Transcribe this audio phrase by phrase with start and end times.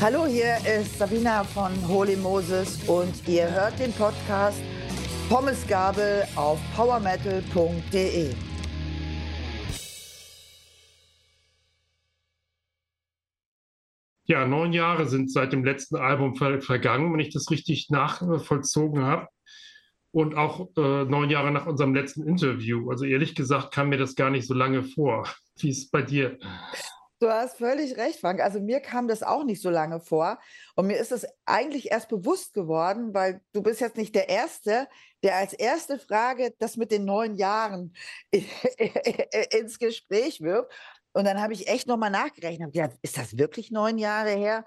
[0.00, 4.62] Hallo, hier ist Sabina von Holy Moses und ihr hört den Podcast
[5.28, 8.32] Pommesgabel auf powermetal.de.
[14.26, 19.02] Ja, neun Jahre sind seit dem letzten Album ver vergangen, wenn ich das richtig nachvollzogen
[19.02, 19.26] habe.
[20.12, 22.88] Und auch äh, neun Jahre nach unserem letzten Interview.
[22.88, 25.26] Also ehrlich gesagt kam mir das gar nicht so lange vor.
[25.58, 26.38] Wie ist es bei dir?
[27.20, 28.40] Du hast völlig recht, Frank.
[28.40, 30.38] Also mir kam das auch nicht so lange vor.
[30.76, 34.86] Und mir ist es eigentlich erst bewusst geworden, weil du bist jetzt nicht der Erste,
[35.24, 37.92] der als erste Frage das mit den neun Jahren
[39.50, 40.70] ins Gespräch wirft.
[41.12, 42.76] Und dann habe ich echt nochmal nachgerechnet.
[42.76, 44.64] Ja, ist das wirklich neun Jahre her?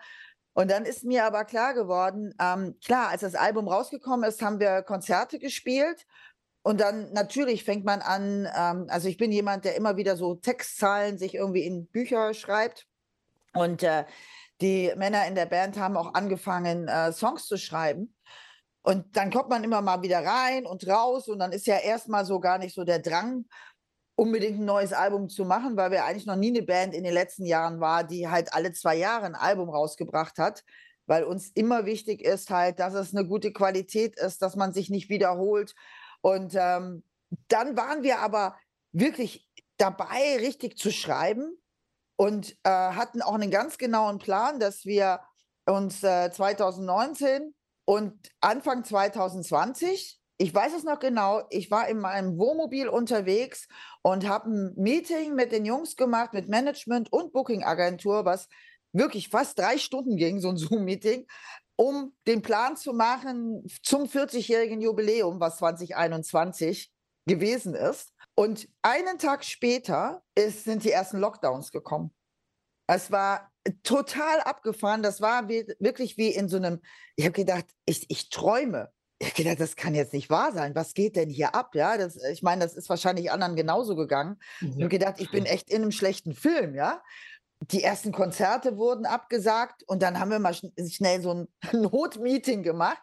[0.54, 4.60] Und dann ist mir aber klar geworden, ähm, klar, als das Album rausgekommen ist, haben
[4.60, 6.06] wir Konzerte gespielt
[6.64, 10.36] und dann natürlich fängt man an, ähm, also ich bin jemand, der immer wieder so
[10.36, 12.88] Textzahlen sich irgendwie in Bücher schreibt.
[13.54, 14.06] Und äh,
[14.62, 18.16] die Männer in der Band haben auch angefangen, äh, Songs zu schreiben.
[18.84, 21.28] Und dann kommt man immer mal wieder rein und raus.
[21.28, 23.46] Und dann ist ja erstmal so gar nicht so der Drang,
[24.16, 27.14] unbedingt ein neues Album zu machen, weil wir eigentlich noch nie eine Band in den
[27.14, 30.64] letzten Jahren war, die halt alle zwei Jahre ein Album rausgebracht hat.
[31.08, 34.92] Weil uns immer wichtig ist halt, dass es eine gute Qualität ist, dass man sich
[34.92, 35.74] nicht wiederholt
[36.22, 37.04] und ähm,
[37.48, 38.58] dann waren wir aber
[38.92, 41.58] wirklich dabei, richtig zu schreiben
[42.16, 45.22] und äh, hatten auch einen ganz genauen Plan, dass wir
[45.66, 47.54] uns äh, 2019
[47.86, 53.68] und Anfang 2020 ich weiß es noch genau, ich war in meinem Wohnmobil unterwegs
[54.02, 58.48] und habe ein Meeting mit den Jungs gemacht, mit Management und Booking-Agentur, was
[58.92, 61.28] wirklich fast drei Stunden ging, so ein Zoom-Meeting,
[61.82, 66.92] um den Plan zu machen zum 40-jährigen Jubiläum, was 2021
[67.26, 68.14] gewesen ist.
[68.36, 72.14] Und einen Tag später ist, sind die ersten Lockdowns gekommen.
[72.86, 75.02] Es war total abgefahren.
[75.02, 76.82] Das war wie, wirklich wie in so einem,
[77.16, 78.92] ich habe gedacht, ich, ich träume.
[79.18, 80.76] Ich habe gedacht, das kann jetzt nicht wahr sein.
[80.76, 81.74] Was geht denn hier ab?
[81.74, 84.38] Ja, das, ich meine, das ist wahrscheinlich anderen genauso gegangen.
[84.60, 84.68] Ja.
[84.68, 87.02] Ich habe gedacht, ich bin echt in einem schlechten Film, ja
[87.70, 92.64] die ersten Konzerte wurden abgesagt und dann haben wir mal schn schnell so ein Notmeeting
[92.64, 93.02] gemacht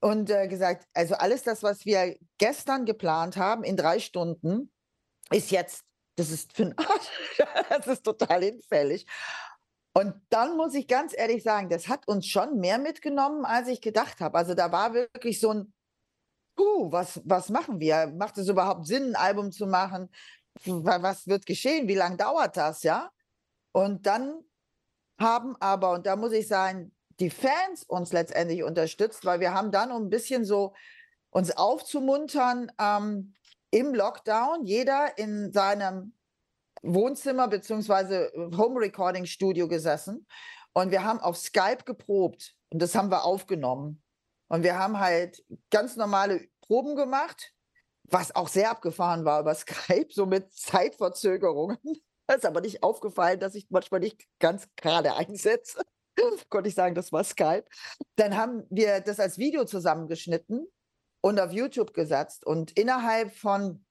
[0.00, 4.70] und äh, gesagt, also alles das, was wir gestern geplant haben in drei Stunden,
[5.30, 5.82] ist jetzt,
[6.16, 6.74] das ist für ein
[7.70, 9.06] das ist total hinfällig.
[9.96, 13.80] Und dann muss ich ganz ehrlich sagen, das hat uns schon mehr mitgenommen, als ich
[13.80, 14.36] gedacht habe.
[14.36, 15.72] Also da war wirklich so ein,
[16.56, 18.08] puh, was, was machen wir?
[18.08, 20.10] Macht es überhaupt Sinn, ein Album zu machen?
[20.64, 21.86] Was wird geschehen?
[21.86, 23.10] Wie lange dauert das, ja?
[23.74, 24.44] Und dann
[25.18, 29.72] haben aber, und da muss ich sagen, die Fans uns letztendlich unterstützt, weil wir haben
[29.72, 30.74] dann, um ein bisschen so
[31.30, 33.34] uns aufzumuntern, ähm,
[33.70, 36.14] im Lockdown, jeder in seinem
[36.82, 38.56] Wohnzimmer bzw.
[38.56, 40.26] Home Recording Studio gesessen
[40.72, 44.00] und wir haben auf Skype geprobt und das haben wir aufgenommen.
[44.46, 47.52] Und wir haben halt ganz normale Proben gemacht,
[48.04, 51.78] was auch sehr abgefahren war über Skype, so mit Zeitverzögerungen.
[52.32, 55.80] Ist aber nicht aufgefallen, dass ich manchmal nicht ganz gerade einsetze.
[56.48, 57.64] Konnte ich sagen, das war Skype.
[58.16, 60.66] Dann haben wir das als Video zusammengeschnitten
[61.20, 62.46] und auf YouTube gesetzt.
[62.46, 63.84] Und innerhalb von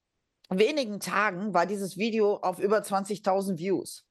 [0.49, 4.05] wenigen Tagen war dieses Video auf über 20.000 Views.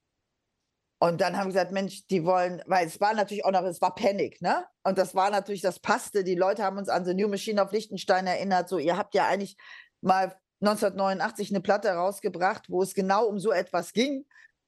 [1.00, 3.80] Und dann haben wir gesagt, Mensch, die wollen, weil es war natürlich auch noch, es
[3.80, 4.64] war Panic, ne?
[4.84, 6.22] Und das war natürlich, das passte.
[6.22, 8.68] Die Leute haben uns an The New Machine auf Liechtenstein erinnert.
[8.68, 9.56] So, ihr habt ja eigentlich
[10.00, 14.24] mal 1989 eine Platte rausgebracht, wo es genau um so etwas ging.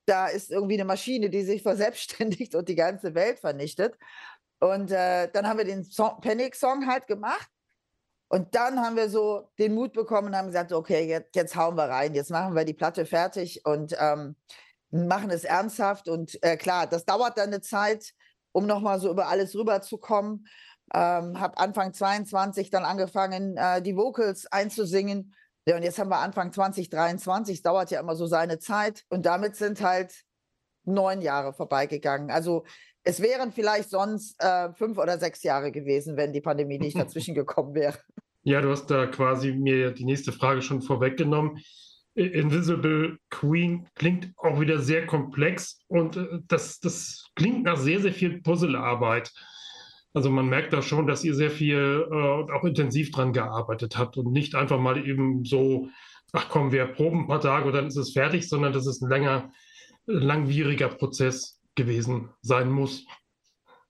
[0.06, 3.96] Da ist irgendwie eine Maschine, die sich verselbstständigt und die ganze Welt vernichtet.
[4.58, 5.88] Und äh, dann haben wir den
[6.20, 7.48] Panic-Song halt gemacht.
[8.28, 11.76] Und dann haben wir so den Mut bekommen und haben gesagt, okay, jetzt, jetzt hauen
[11.76, 14.34] wir rein, jetzt machen wir die Platte fertig und ähm,
[14.90, 16.08] machen es ernsthaft.
[16.08, 18.12] Und äh, klar, das dauert dann eine Zeit,
[18.52, 20.48] um nochmal so über alles rüberzukommen.
[20.92, 25.34] Ähm, habe Anfang 22 dann angefangen, äh, die Vocals einzusingen
[25.66, 29.04] ja, und jetzt haben wir Anfang 2023, es dauert ja immer so seine Zeit.
[29.08, 30.12] Und damit sind halt
[30.84, 32.30] neun Jahre vorbeigegangen.
[32.30, 32.64] Also
[33.02, 37.34] es wären vielleicht sonst äh, fünf oder sechs Jahre gewesen, wenn die Pandemie nicht dazwischen
[37.34, 37.98] gekommen wäre.
[38.42, 41.58] Ja, du hast da quasi mir die nächste Frage schon vorweggenommen.
[42.14, 48.12] Invisible Queen klingt auch wieder sehr komplex und äh, das, das klingt nach sehr, sehr
[48.12, 49.32] viel Puzzlearbeit.
[50.14, 53.98] Also man merkt da schon, dass ihr sehr viel äh, und auch intensiv dran gearbeitet
[53.98, 55.88] habt und nicht einfach mal eben so,
[56.32, 59.02] ach komm, wir proben ein paar Tage und dann ist es fertig, sondern dass es
[59.02, 59.52] ein länger,
[60.06, 63.04] langwieriger Prozess gewesen sein muss.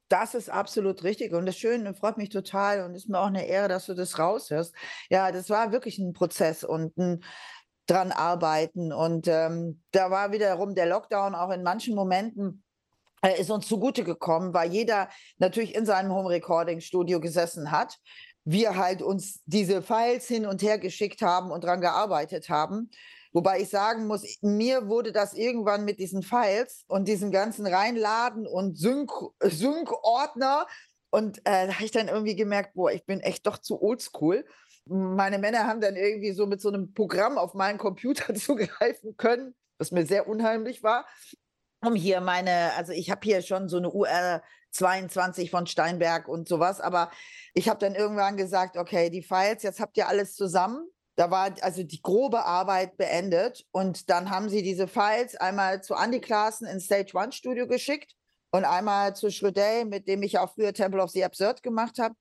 [0.08, 3.46] Das ist absolut richtig und das Schöne freut mich total und ist mir auch eine
[3.46, 4.74] Ehre, dass du das raushörst.
[5.10, 7.22] Ja, das war wirklich ein Prozess und ein
[7.86, 12.63] dran arbeiten und ähm, da war wiederum der Lockdown auch in manchen Momenten
[13.30, 17.98] ist uns zugute gekommen, weil jeder natürlich in seinem Home Recording Studio gesessen hat.
[18.44, 22.90] Wir halt uns diese Files hin und her geschickt haben und dran gearbeitet haben.
[23.32, 28.46] Wobei ich sagen muss, mir wurde das irgendwann mit diesen Files und diesem ganzen Reinladen
[28.46, 30.66] und Sync-Ordner
[31.14, 34.44] und äh, da habe ich dann irgendwie gemerkt, boah, ich bin echt doch zu oldschool.
[34.86, 39.54] Meine Männer haben dann irgendwie so mit so einem Programm auf meinen Computer zugreifen können,
[39.78, 41.06] was mir sehr unheimlich war
[41.86, 46.48] um hier meine, also ich habe hier schon so eine UR 22 von Steinberg und
[46.48, 47.10] sowas, aber
[47.54, 50.88] ich habe dann irgendwann gesagt, okay, die Files, jetzt habt ihr alles zusammen.
[51.16, 55.94] Da war also die grobe Arbeit beendet und dann haben sie diese Files einmal zu
[55.94, 58.16] Andy Klaassen ins Stage One Studio geschickt
[58.50, 62.16] und einmal zu Schrödey, mit dem ich auch früher Temple of the Absurd gemacht habe,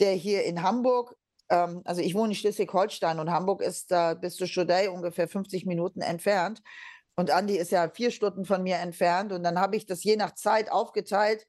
[0.00, 1.14] der hier in Hamburg,
[1.50, 5.66] ähm, also ich wohne in Schleswig-Holstein und Hamburg ist äh, bis zu Schrödey ungefähr 50
[5.66, 6.62] Minuten entfernt.
[7.18, 9.32] Und Andi ist ja vier Stunden von mir entfernt.
[9.32, 11.48] Und dann habe ich das je nach Zeit aufgeteilt,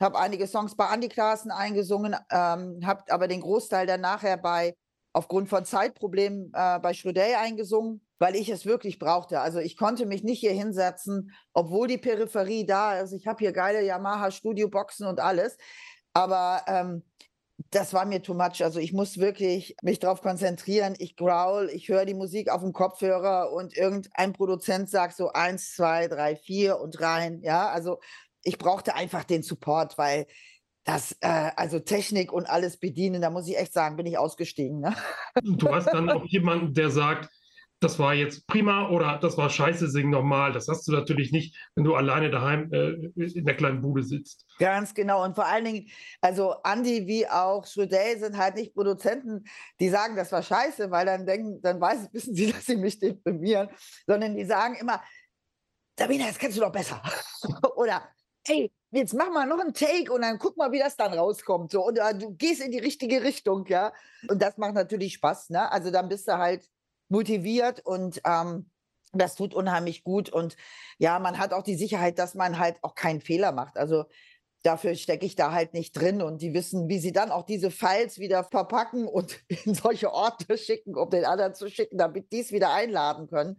[0.00, 4.76] habe einige Songs bei Andi Klaassen eingesungen, ähm, habe aber den Großteil dann nachher bei,
[5.12, 9.40] aufgrund von Zeitproblemen äh, bei Schrödey eingesungen, weil ich es wirklich brauchte.
[9.40, 13.12] Also ich konnte mich nicht hier hinsetzen, obwohl die Peripherie da ist.
[13.12, 15.56] Ich habe hier geile Yamaha Studioboxen und alles.
[16.12, 17.02] Aber ähm,
[17.70, 18.62] das war mir too much.
[18.62, 20.94] Also ich muss wirklich mich darauf konzentrieren.
[20.98, 25.74] Ich growl, ich höre die Musik auf dem Kopfhörer und irgendein Produzent sagt so eins,
[25.74, 27.40] zwei, drei, vier und rein.
[27.42, 27.98] Ja, also
[28.44, 30.26] ich brauchte einfach den Support, weil
[30.84, 34.80] das, äh, also Technik und alles bedienen, da muss ich echt sagen, bin ich ausgestiegen.
[34.80, 34.96] Ne?
[35.42, 37.28] Du hast dann auch jemanden, der sagt,
[37.80, 40.52] das war jetzt prima oder das war scheiße, sing nochmal.
[40.52, 44.46] Das hast du natürlich nicht, wenn du alleine daheim äh, in der kleinen Bude sitzt.
[44.58, 45.24] Ganz genau.
[45.24, 45.88] Und vor allen Dingen,
[46.20, 49.44] also Andy wie auch Schrödel sind halt nicht Produzenten,
[49.78, 52.98] die sagen, das war scheiße, weil dann denken, dann weiß, wissen sie, dass sie mich
[52.98, 53.68] deprimieren,
[54.06, 55.00] sondern die sagen immer,
[55.96, 57.00] Sabina, das kannst du doch besser.
[57.76, 58.02] oder
[58.46, 61.70] hey, jetzt mach mal noch einen Take und dann guck mal, wie das dann rauskommt.
[61.70, 63.92] So, und uh, du gehst in die richtige Richtung, ja.
[64.28, 65.70] Und das macht natürlich Spaß, ne?
[65.70, 66.68] Also dann bist du halt
[67.08, 68.70] motiviert und ähm,
[69.12, 70.28] das tut unheimlich gut.
[70.28, 70.56] Und
[70.98, 73.76] ja, man hat auch die Sicherheit, dass man halt auch keinen Fehler macht.
[73.78, 74.04] Also
[74.62, 77.70] dafür stecke ich da halt nicht drin und die wissen, wie sie dann auch diese
[77.70, 82.40] Files wieder verpacken und in solche Orte schicken, um den anderen zu schicken, damit die
[82.40, 83.56] es wieder einladen können.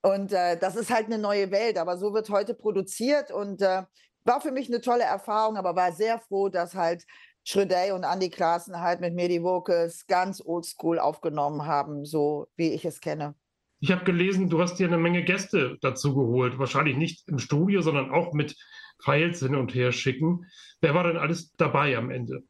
[0.00, 3.82] Und äh, das ist halt eine neue Welt, aber so wird heute produziert und äh,
[4.24, 7.04] war für mich eine tolle Erfahrung, aber war sehr froh, dass halt
[7.48, 12.74] Schrödey und Andy Klaassen halt mit mir die Vocals ganz oldschool aufgenommen haben, so wie
[12.74, 13.34] ich es kenne.
[13.80, 16.58] Ich habe gelesen, du hast dir eine Menge Gäste dazu geholt.
[16.58, 18.54] Wahrscheinlich nicht im Studio, sondern auch mit
[19.02, 20.44] Files hin und her schicken.
[20.82, 22.42] Wer war denn alles dabei am Ende?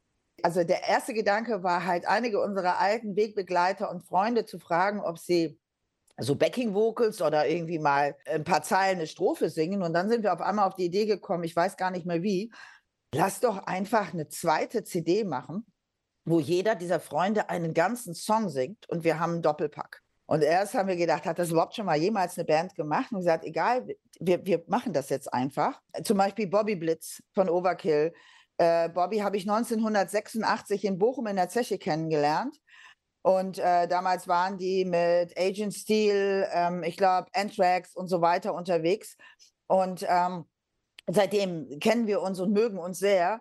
[0.42, 5.20] Also der erste Gedanke war halt, einige unserer alten Wegbegleiter und Freunde zu fragen, ob
[5.20, 5.60] sie
[6.18, 9.84] so Backing Vocals oder irgendwie mal ein paar Zeilen eine Strophe singen.
[9.84, 12.24] Und dann sind wir auf einmal auf die Idee gekommen, ich weiß gar nicht mehr
[12.24, 12.50] wie,
[13.14, 15.66] lass doch einfach eine zweite CD machen,
[16.24, 20.02] wo jeder dieser Freunde einen ganzen Song singt und wir haben einen Doppelpack.
[20.26, 23.10] Und erst haben wir gedacht, hat das überhaupt schon mal jemals eine Band gemacht?
[23.12, 23.86] Und gesagt, egal,
[24.20, 25.80] wir, wir machen das jetzt einfach.
[26.04, 28.12] Zum Beispiel Bobby Blitz von Overkill.
[28.58, 32.58] Äh, Bobby habe ich 1986 in Bochum in der Zeche kennengelernt.
[33.22, 38.52] Und äh, damals waren die mit Agent Steel, ähm, ich glaube, Anthrax und so weiter
[38.52, 39.16] unterwegs.
[39.66, 40.44] Und ähm,
[41.08, 43.40] seitdem kennen wir uns und mögen uns sehr.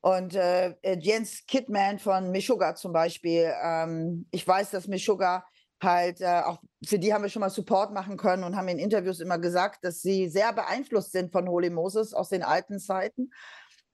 [0.00, 5.44] Und äh, Jens Kidman von Meshuggah zum Beispiel, ähm, ich weiß, dass Meshuggah
[5.82, 8.78] halt äh, auch für die haben wir schon mal Support machen können und haben in
[8.78, 13.30] Interviews immer gesagt, dass sie sehr beeinflusst sind von Holy Moses aus den alten Zeiten.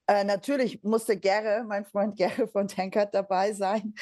[0.07, 3.95] Äh, natürlich musste Gerre, mein Freund Gerre von Tankard dabei sein,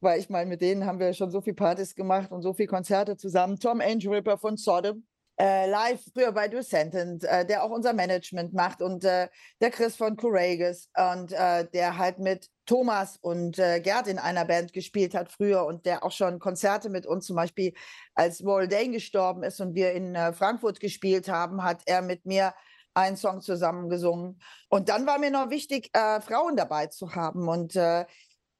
[0.00, 2.68] weil ich meine, mit denen haben wir schon so viele Partys gemacht und so viele
[2.68, 3.58] Konzerte zusammen.
[3.58, 5.04] Tom Angel Ripper von Sodom,
[5.38, 9.28] äh, live früher bei Descendant, äh, der auch unser Management macht und äh,
[9.60, 14.44] der Chris von Courageous und äh, der halt mit Thomas und äh, Gerd in einer
[14.44, 17.72] Band gespielt hat früher und der auch schon Konzerte mit uns zum Beispiel,
[18.14, 22.26] als Roll Dane gestorben ist und wir in äh, Frankfurt gespielt haben, hat er mit
[22.26, 22.52] mir
[22.94, 24.40] einen Song zusammengesungen.
[24.68, 28.06] Und dann war mir noch wichtig, Frauen dabei zu haben und da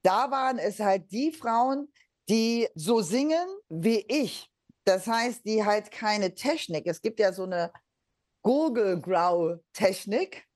[0.05, 1.93] waren es halt die Frauen,
[2.29, 4.49] die so singen wie ich
[4.89, 6.87] das heißt, die halt keine Technik.
[6.87, 7.71] Es gibt ja so eine
[8.43, 10.47] Gurgel-Growl-Technik,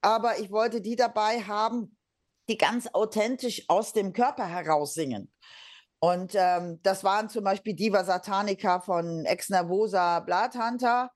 [0.00, 1.96] aber ich wollte die dabei haben,
[2.48, 5.32] die ganz authentisch aus dem Körper heraus singen.
[5.98, 11.10] Und ähm, das waren zum Beispiel Diva Satanica von Ex Nervosa Blathunter.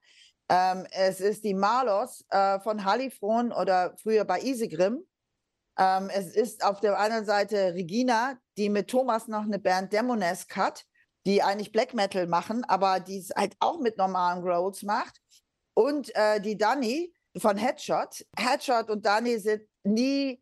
[0.49, 4.99] Ähm, es ist die Malos äh, von Halifron oder früher bei Isegrim.
[5.79, 10.57] Ähm, es ist auf der anderen Seite Regina, die mit Thomas noch eine Band Demonesque
[10.57, 10.85] hat
[11.25, 15.21] die eigentlich Black Metal machen, aber die es halt auch mit normalen Growls macht.
[15.73, 18.25] Und äh, die Dani, von Headshot.
[18.37, 20.41] Headshot und Dani sind nie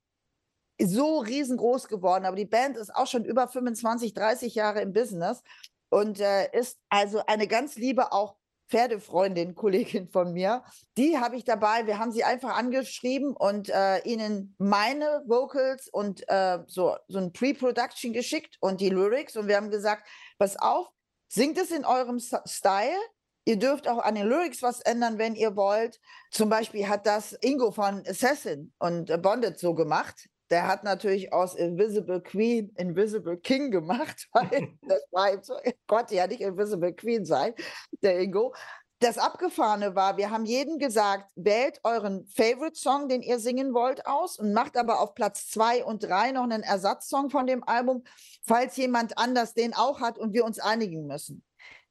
[0.82, 5.42] so riesengroß geworden, aber die Band ist auch schon über 25, 30 Jahre im Business
[5.90, 8.36] und äh, ist also eine ganz liebe auch
[8.74, 10.63] Pferdefreundin, Kollegin von mir.
[10.98, 11.86] Die habe ich dabei.
[11.86, 17.32] Wir haben sie einfach angeschrieben und äh, ihnen meine Vocals und äh, so, so ein
[17.32, 19.38] Pre-Production geschickt und die Lyrics.
[19.38, 20.08] Und wir haben gesagt,
[20.39, 20.88] pass auf,
[21.27, 22.98] singt es in eurem Style.
[23.46, 26.00] Ihr dürft auch an den Lyrics was ändern, wenn ihr wollt.
[26.32, 31.56] Zum Beispiel hat das Ingo von Assassin und Bonded so gemacht der hat natürlich aus
[31.56, 35.56] Invisible Queen Invisible King gemacht, weil das war so,
[35.88, 37.56] konnte ja nicht Invisible Queen sein,
[38.04, 38.54] der Ingo.
[39.00, 44.38] Das Abgefahrene war, wir haben jedem gesagt, wählt euren Favorite-Song, den ihr singen wollt, aus
[44.38, 48.04] und macht aber auf Platz zwei und drei noch einen Ersatzsong von dem Album,
[48.46, 51.44] falls jemand anders den auch hat und wir uns einigen müssen.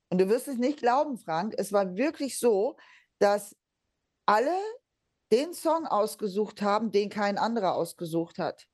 [0.09, 2.77] Und du wirst es nicht glauben, Frank, es war wirklich so,
[3.19, 3.57] dass
[4.25, 4.57] alle
[5.33, 8.67] den Song ausgesucht haben, den kein anderer ausgesucht hat.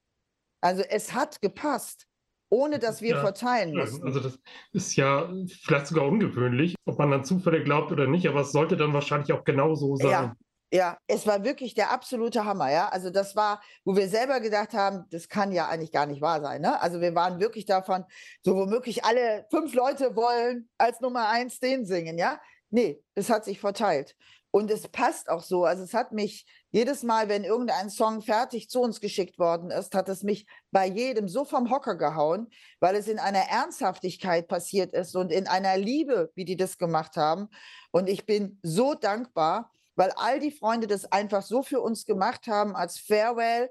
[0.61, 2.07] Also es hat gepasst,
[2.51, 4.03] ohne dass wir ja, verteilen müssen.
[4.05, 4.39] Also das
[4.73, 8.77] ist ja vielleicht sogar ungewöhnlich, ob man an Zufälle glaubt oder nicht, aber es sollte
[8.77, 10.11] dann wahrscheinlich auch genau so sein.
[10.11, 10.37] Ja.
[10.71, 12.91] Ja, es war wirklich der absolute Hammer, ja.
[12.91, 16.43] Also das war, wo wir selber gedacht haben, das kann ja eigentlich gar nicht wahr
[16.43, 16.61] sein.
[16.61, 16.79] Ne?
[16.83, 18.05] Also wir waren wirklich davon,
[18.43, 22.39] so womöglich alle fünf Leute wollen als Nummer eins den singen, ja.
[22.69, 24.15] Nee, es hat sich verteilt.
[24.51, 25.65] Und es passt auch so.
[25.65, 29.95] Also es hat mich jedes Mal, wenn irgendein Song fertig zu uns geschickt worden ist,
[29.95, 32.49] hat es mich bei jedem so vom Hocker gehauen,
[32.81, 37.17] weil es in einer Ernsthaftigkeit passiert ist und in einer Liebe, wie die das gemacht
[37.17, 37.49] haben.
[37.91, 42.47] Und ich bin so dankbar, weil all die Freunde das einfach so für uns gemacht
[42.47, 43.71] haben als Farewell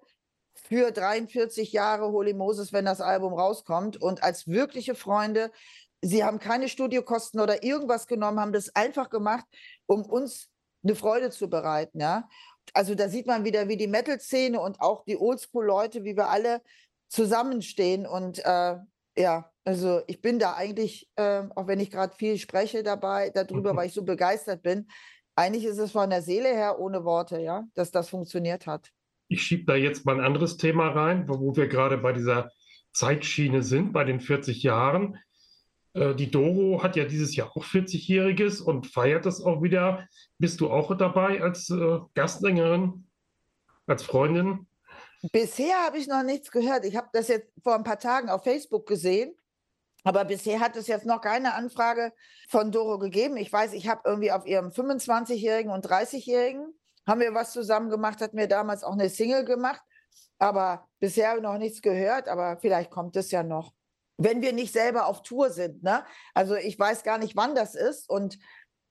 [0.53, 5.51] für 43 Jahre Holy Moses, wenn das Album rauskommt und als wirkliche Freunde.
[6.01, 9.45] Sie haben keine Studiokosten oder irgendwas genommen, haben das einfach gemacht,
[9.87, 10.49] um uns
[10.87, 12.27] eine Freude zu bereiten, ja.
[12.73, 16.61] Also da sieht man wieder, wie die Metal-Szene und auch die Oldschool-Leute, wie wir alle
[17.07, 18.75] zusammenstehen und äh,
[19.17, 23.75] ja, also ich bin da eigentlich, äh, auch wenn ich gerade viel spreche dabei, darüber,
[23.75, 24.87] weil ich so begeistert bin,
[25.35, 28.91] eigentlich ist es von der Seele her ohne Worte, ja, dass das funktioniert hat.
[29.27, 32.49] Ich schiebe da jetzt mal ein anderes Thema rein, wo wir gerade bei dieser
[32.93, 35.17] Zeitschiene sind, bei den 40 Jahren.
[35.97, 40.07] Äh, die Doro hat ja dieses Jahr auch 40-Jähriges und feiert das auch wieder.
[40.37, 43.07] Bist du auch dabei als äh, Gastsängerin,
[43.87, 44.67] als Freundin?
[45.31, 46.85] Bisher habe ich noch nichts gehört.
[46.85, 49.33] Ich habe das jetzt vor ein paar Tagen auf Facebook gesehen.
[50.03, 52.13] Aber bisher hat es jetzt noch keine Anfrage
[52.49, 53.35] von Doro gegeben.
[53.35, 56.73] Ich weiß, ich habe irgendwie auf ihrem 25-Jährigen und 30-Jährigen
[57.05, 59.81] haben wir was zusammen gemacht, hatten wir damals auch eine Single gemacht.
[60.39, 63.73] Aber bisher noch nichts gehört, aber vielleicht kommt es ja noch
[64.17, 65.83] wenn wir nicht selber auf Tour sind.
[65.83, 66.03] Ne?
[66.33, 68.09] Also ich weiß gar nicht, wann das ist.
[68.09, 68.39] Und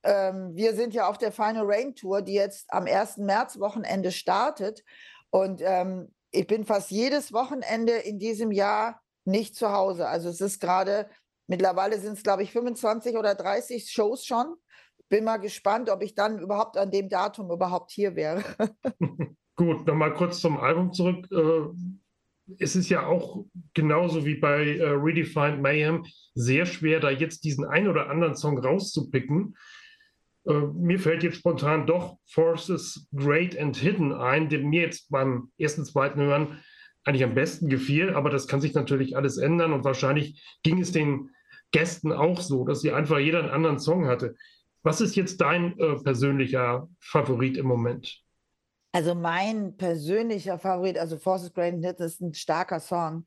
[0.05, 3.19] ähm, wir sind ja auf der Final Rain Tour, die jetzt am 1.
[3.19, 4.85] März Wochenende startet.
[5.31, 10.07] Und ähm, ich bin fast jedes Wochenende in diesem Jahr nicht zu Hause.
[10.07, 11.11] Also es ist gerade,
[11.49, 14.55] mittlerweile sind es, glaube ich, 25 oder 30 Shows schon.
[15.09, 18.43] Bin mal gespannt, ob ich dann überhaupt an dem Datum überhaupt hier wäre.
[19.57, 21.27] Gut, nochmal kurz zum Album zurück.
[22.59, 27.65] Es ist ja auch genauso wie bei äh, Redefined Mayhem sehr schwer, da jetzt diesen
[27.65, 29.57] ein oder anderen Song rauszupicken.
[30.47, 35.51] Äh, mir fällt jetzt spontan doch Forces Great and Hidden ein, der mir jetzt beim
[35.59, 36.59] ersten, zweiten Hören
[37.05, 40.93] eigentlich am besten gefiel, aber das kann sich natürlich alles ändern und wahrscheinlich ging es
[40.93, 41.31] den
[41.71, 44.37] Gästen auch so, dass sie einfach jeder einen anderen Song hatte.
[44.83, 48.23] Was ist jetzt dein äh, persönlicher Favorit im Moment?
[48.97, 53.27] Also mein persönlicher Favorit, also Forces Grand Hit ist ein starker Song,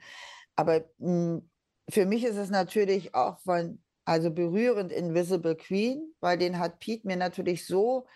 [0.55, 1.49] aber mh, hm,
[1.91, 7.05] für mich ist es natürlich auch von, also berührend Invisible Queen, weil den hat Pete
[7.05, 8.07] mir natürlich so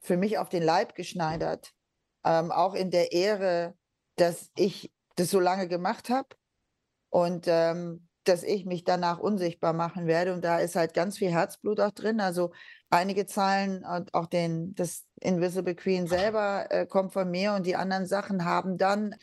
[0.00, 1.72] für mich auf den Leib geschneidert,
[2.24, 3.76] ähm, auch in der Ehre,
[4.16, 6.30] dass ich das so lange gemacht habe.
[7.10, 10.32] Und ähm, dass ich mich danach unsichtbar machen werde.
[10.34, 12.20] Und da ist halt ganz viel Herzblut auch drin.
[12.20, 12.52] Also
[12.90, 17.76] einige Zahlen und auch den, das Invisible Queen selber äh, kommt von mir und die
[17.76, 19.14] anderen Sachen haben dann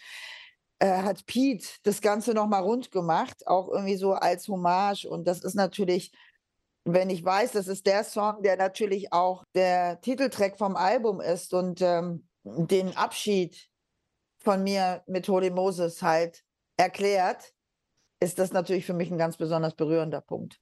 [0.80, 5.06] äh, hat Pete das Ganze nochmal rund gemacht, auch irgendwie so als Hommage.
[5.06, 6.12] Und das ist natürlich,
[6.84, 11.54] wenn ich weiß, das ist der Song, der natürlich auch der Titeltrack vom Album ist
[11.54, 13.70] und ähm, den Abschied
[14.40, 16.44] von mir mit Holy Moses halt
[16.78, 17.55] erklärt,
[18.20, 20.60] ist das natürlich für mich ein ganz besonders berührender Punkt.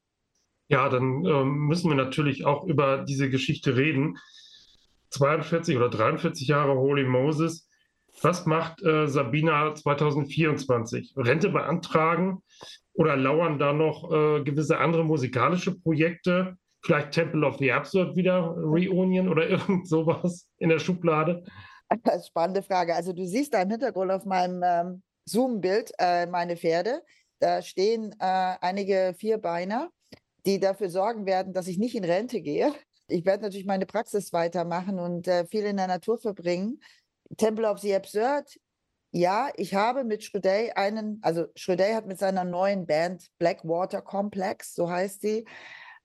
[0.68, 4.18] Ja, dann ähm, müssen wir natürlich auch über diese Geschichte reden.
[5.10, 7.70] 42 oder 43 Jahre Holy Moses.
[8.22, 11.14] Was macht äh, Sabina 2024?
[11.18, 12.44] Rente beantragen
[12.94, 16.58] oder lauern da noch äh, gewisse andere musikalische Projekte?
[16.82, 21.44] Vielleicht Temple of the Absurd wieder, Reunion oder irgend sowas in der Schublade?
[22.26, 22.96] Spannende Frage.
[22.96, 27.02] Also du siehst da im Hintergrund auf meinem ähm, Zoom-Bild äh, meine Pferde.
[27.44, 29.90] Da stehen äh, einige Vierbeiner,
[30.46, 32.74] die dafür sorgen werden, dass ich nicht in Rente gehe.
[33.10, 36.80] Ich werde natürlich meine Praxis weitermachen und äh, viel in der Natur verbringen.
[37.36, 38.58] Temple of the Absurd,
[39.12, 44.74] ja, ich habe mit Schrödey einen, also Schrödey hat mit seiner neuen Band Blackwater Complex,
[44.74, 45.46] so heißt sie,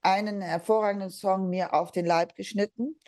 [0.01, 2.99] einen hervorragenden Song mir auf den Leib geschnitten.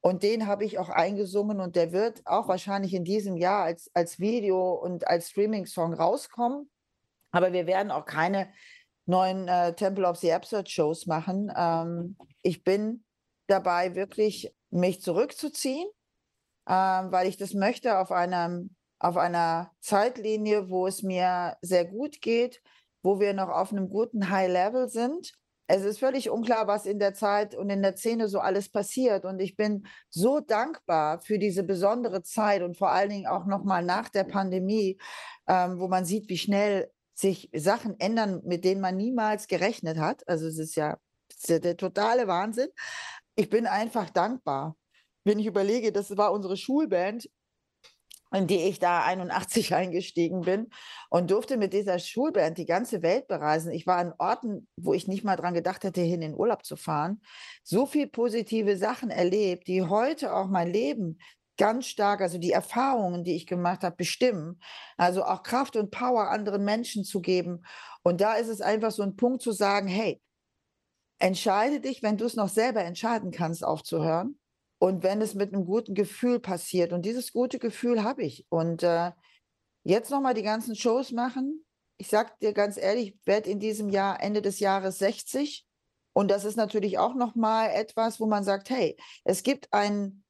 [0.00, 3.90] Und den habe ich auch eingesungen und der wird auch wahrscheinlich in diesem Jahr als,
[3.94, 6.70] als Video und als Streaming-Song rauskommen.
[7.30, 8.52] Aber wir werden auch keine
[9.06, 11.52] neuen äh, Temple of the Absurd Shows machen.
[11.56, 13.04] Ähm, ich bin
[13.46, 15.88] dabei, wirklich mich zurückzuziehen,
[16.66, 22.20] äh, weil ich das möchte auf einem auf einer Zeitlinie, wo es mir sehr gut
[22.20, 22.62] geht,
[23.02, 25.32] wo wir noch auf einem guten High Level sind
[25.72, 29.24] es ist völlig unklar, was in der Zeit und in der Szene so alles passiert.
[29.24, 33.84] Und ich bin so dankbar für diese besondere Zeit und vor allen Dingen auch nochmal
[33.84, 34.98] nach der Pandemie,
[35.46, 40.26] ähm, wo man sieht, wie schnell sich Sachen ändern, mit denen man niemals gerechnet hat.
[40.28, 40.98] Also es ist ja,
[41.28, 42.68] es ist ja der totale Wahnsinn.
[43.36, 44.76] Ich bin einfach dankbar.
[45.24, 47.28] Wenn ich überlege, das war unsere Schulband,
[48.32, 50.70] in die ich da 81 eingestiegen bin
[51.10, 53.72] und durfte mit dieser Schulband die ganze Welt bereisen.
[53.72, 56.76] Ich war an Orten, wo ich nicht mal dran gedacht hätte, hin in Urlaub zu
[56.76, 57.20] fahren.
[57.62, 61.18] So viel positive Sachen erlebt, die heute auch mein Leben
[61.60, 64.58] ganz stark, also die Erfahrungen, die ich gemacht habe, bestimmen.
[64.96, 67.66] Also auch Kraft und Power anderen Menschen zu geben.
[68.02, 70.22] Und da ist es einfach so ein Punkt zu sagen, hey,
[71.18, 74.38] entscheide dich, wenn du es noch selber entscheiden kannst, aufzuhören
[74.78, 76.94] und wenn es mit einem guten Gefühl passiert.
[76.94, 78.46] Und dieses gute Gefühl habe ich.
[78.48, 79.12] Und äh,
[79.84, 81.66] jetzt nochmal die ganzen Shows machen.
[81.98, 85.66] Ich sage dir ganz ehrlich, ich werde in diesem Jahr, Ende des Jahres 60.
[86.14, 90.24] Und das ist natürlich auch nochmal etwas, wo man sagt, hey, es gibt einen,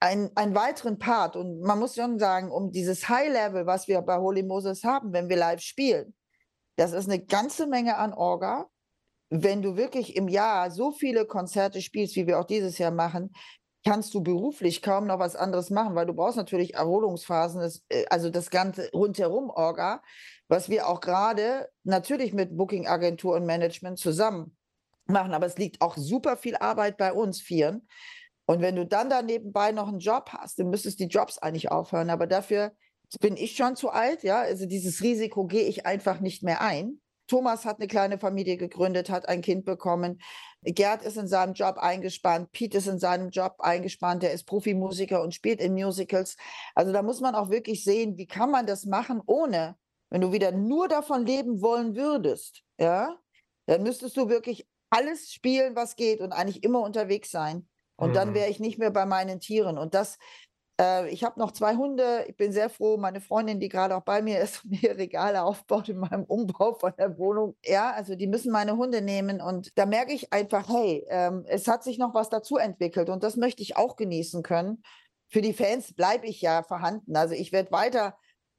[0.00, 1.36] einen, einen weiteren Part.
[1.36, 5.28] Und man muss schon sagen, um dieses High-Level, was wir bei Holy Moses haben, wenn
[5.28, 6.14] wir live spielen,
[6.76, 8.66] das ist eine ganze Menge an Orga
[9.30, 13.30] wenn du wirklich im Jahr so viele Konzerte spielst, wie wir auch dieses Jahr machen,
[13.86, 18.04] kannst du beruflich kaum noch was anderes machen, weil du brauchst natürlich Erholungsphasen, das, äh,
[18.10, 20.02] also das ganze rundherum Orga,
[20.48, 24.56] was wir auch gerade natürlich mit Booking-Agentur und Management zusammen
[25.06, 25.32] machen.
[25.32, 27.88] Aber es liegt auch super viel Arbeit bei uns Vieren.
[28.50, 31.70] Und wenn du dann da nebenbei noch einen Job hast, dann müsstest die Jobs eigentlich
[31.70, 32.10] aufhören.
[32.10, 32.72] Aber dafür
[33.20, 34.40] bin ich schon zu alt, ja.
[34.40, 37.00] Also dieses Risiko gehe ich einfach nicht mehr ein.
[37.28, 40.20] Thomas hat eine kleine Familie gegründet, hat ein Kind bekommen.
[40.62, 45.22] Gerd ist in seinem Job eingespannt, Pete ist in seinem Job eingespannt, der ist Profimusiker
[45.22, 46.36] und spielt in Musicals.
[46.74, 49.76] Also da muss man auch wirklich sehen, wie kann man das machen, ohne,
[50.10, 53.16] wenn du wieder nur davon leben wollen würdest, ja,
[53.66, 57.69] dann müsstest du wirklich alles spielen, was geht und eigentlich immer unterwegs sein.
[58.00, 58.14] Und mhm.
[58.14, 59.78] dann wäre ich nicht mehr bei meinen Tieren.
[59.78, 60.18] Und das
[60.80, 62.24] äh, ich habe noch zwei Hunde.
[62.28, 62.96] Ich bin sehr froh.
[62.96, 66.92] Meine Freundin, die gerade auch bei mir ist, mir Regale aufbaut in meinem Umbau von
[66.98, 67.56] der Wohnung.
[67.64, 69.40] Ja, also die müssen meine Hunde nehmen.
[69.40, 73.10] Und da merke ich einfach, hey, ähm, es hat sich noch was dazu entwickelt.
[73.10, 74.82] Und das möchte ich auch genießen können.
[75.28, 77.14] Für die Fans bleibe ich ja vorhanden.
[77.16, 78.16] Also ich werde weiter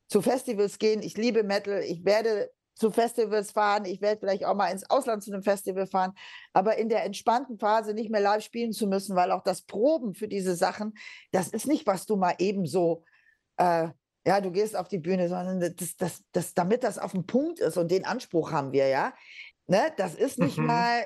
[0.08, 1.02] zu Festivals gehen.
[1.02, 1.82] Ich liebe Metal.
[1.82, 2.52] Ich werde
[2.82, 3.86] zu Festivals fahren.
[3.86, 6.14] Ich werde vielleicht auch mal ins Ausland zu einem Festival fahren.
[6.52, 10.16] Aber in der entspannten Phase nicht mehr live spielen zu müssen, weil auch das Proben
[10.16, 10.96] für diese Sachen,
[11.32, 13.06] das ist nicht, was du mal eben so,
[13.58, 13.90] äh,
[14.26, 17.60] ja, du gehst auf die Bühne, sondern das, das, das, damit das auf dem Punkt
[17.60, 19.14] ist und den Anspruch haben wir, ja.
[19.68, 19.94] Ne?
[19.98, 20.66] Das ist nicht mhm.
[20.66, 21.06] mal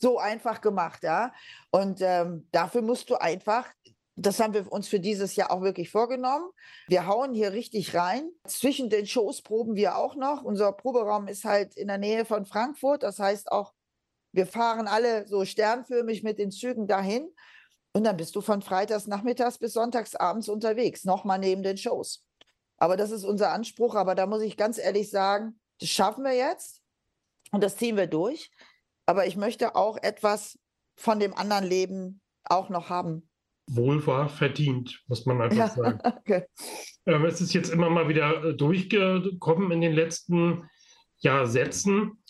[0.00, 1.34] so einfach gemacht, ja.
[1.70, 3.68] Und ähm, dafür musst du einfach
[4.16, 6.48] das haben wir uns für dieses Jahr auch wirklich vorgenommen.
[6.86, 8.30] Wir hauen hier richtig rein.
[8.46, 10.42] Zwischen den Shows proben wir auch noch.
[10.44, 13.02] Unser Proberaum ist halt in der Nähe von Frankfurt.
[13.02, 13.74] Das heißt auch,
[14.32, 17.28] wir fahren alle so sternförmig mit den Zügen dahin.
[17.92, 22.24] Und dann bist du von freitags nachmittags bis sonntags abends unterwegs, nochmal neben den Shows.
[22.76, 23.96] Aber das ist unser Anspruch.
[23.96, 26.82] Aber da muss ich ganz ehrlich sagen, das schaffen wir jetzt
[27.50, 28.52] und das ziehen wir durch.
[29.06, 30.58] Aber ich möchte auch etwas
[30.96, 33.28] von dem anderen Leben auch noch haben
[33.66, 35.98] wohl war verdient, muss man einfach ja, sagen.
[36.04, 36.44] Okay.
[37.06, 40.64] Ähm, es ist jetzt immer mal wieder äh, durchgekommen in den letzten
[41.18, 42.22] Jahrsätzen.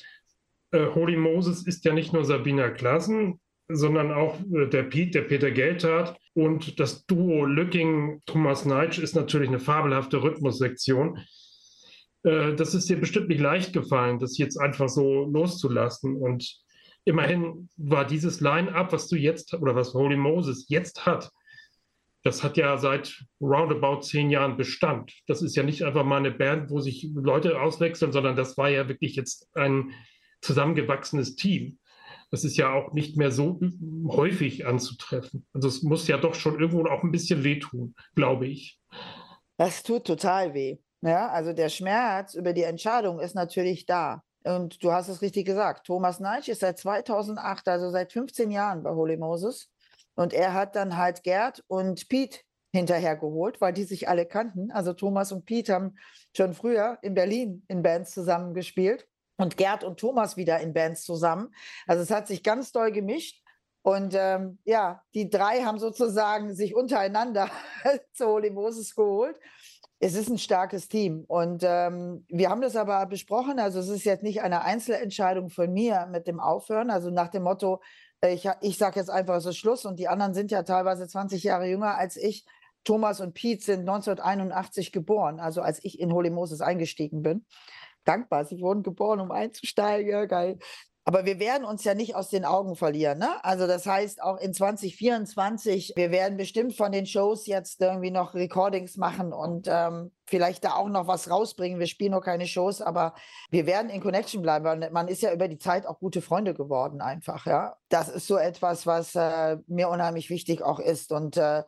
[0.72, 5.22] Äh, Holy Moses ist ja nicht nur Sabina Klassen, sondern auch äh, der Pete, der
[5.22, 11.18] Peter Gelthardt und das Duo Lücking Thomas Neitsch ist natürlich eine fabelhafte Rhythmussektion.
[12.24, 16.63] Äh, das ist dir bestimmt nicht leicht gefallen, das jetzt einfach so loszulassen und
[17.04, 21.30] immerhin war dieses Line-up, was du jetzt oder was Holy Moses jetzt hat,
[22.22, 25.12] das hat ja seit roundabout zehn Jahren Bestand.
[25.26, 28.70] Das ist ja nicht einfach mal eine Band, wo sich Leute auswechseln, sondern das war
[28.70, 29.92] ja wirklich jetzt ein
[30.40, 31.78] zusammengewachsenes Team.
[32.30, 33.60] das ist ja auch nicht mehr so
[34.08, 35.46] häufig anzutreffen.
[35.52, 38.80] Also es muss ja doch schon irgendwo auch ein bisschen wehtun, glaube ich.
[39.56, 40.78] Das tut total weh.
[41.02, 44.24] Ja, also der Schmerz über die Entscheidung ist natürlich da.
[44.44, 45.86] Und du hast es richtig gesagt.
[45.86, 49.70] Thomas Neitsch ist seit 2008, also seit 15 Jahren bei Holy Moses.
[50.14, 52.40] Und er hat dann halt Gerd und Pete
[52.72, 54.70] hinterher geholt, weil die sich alle kannten.
[54.70, 55.96] Also Thomas und Pete haben
[56.36, 61.54] schon früher in Berlin in Bands zusammengespielt und Gerd und Thomas wieder in Bands zusammen.
[61.86, 63.42] Also es hat sich ganz doll gemischt.
[63.82, 67.50] Und ähm, ja, die drei haben sozusagen sich untereinander
[68.12, 69.38] zu Holy Moses geholt.
[70.04, 71.24] Es ist ein starkes Team.
[71.28, 73.58] Und ähm, wir haben das aber besprochen.
[73.58, 76.90] Also es ist jetzt nicht eine Einzelentscheidung von mir mit dem Aufhören.
[76.90, 77.80] Also nach dem Motto,
[78.22, 79.86] ich, ich sage jetzt einfach, es ist Schluss.
[79.86, 82.44] Und die anderen sind ja teilweise 20 Jahre jünger als ich.
[82.84, 87.46] Thomas und Pete sind 1981 geboren, also als ich in Holy Moses eingestiegen bin
[88.04, 88.44] dankbar.
[88.44, 90.10] Sie wurden geboren, um einzusteigen.
[90.10, 90.58] Ja, geil.
[91.06, 93.18] Aber wir werden uns ja nicht aus den Augen verlieren.
[93.18, 93.44] Ne?
[93.44, 98.32] Also das heißt, auch in 2024, wir werden bestimmt von den Shows jetzt irgendwie noch
[98.32, 101.78] Recordings machen und ähm, vielleicht da auch noch was rausbringen.
[101.78, 103.14] Wir spielen noch keine Shows, aber
[103.50, 104.64] wir werden in Connection bleiben.
[104.64, 107.44] Weil man ist ja über die Zeit auch gute Freunde geworden einfach.
[107.44, 111.12] Ja, Das ist so etwas, was äh, mir unheimlich wichtig auch ist.
[111.12, 111.64] Und äh,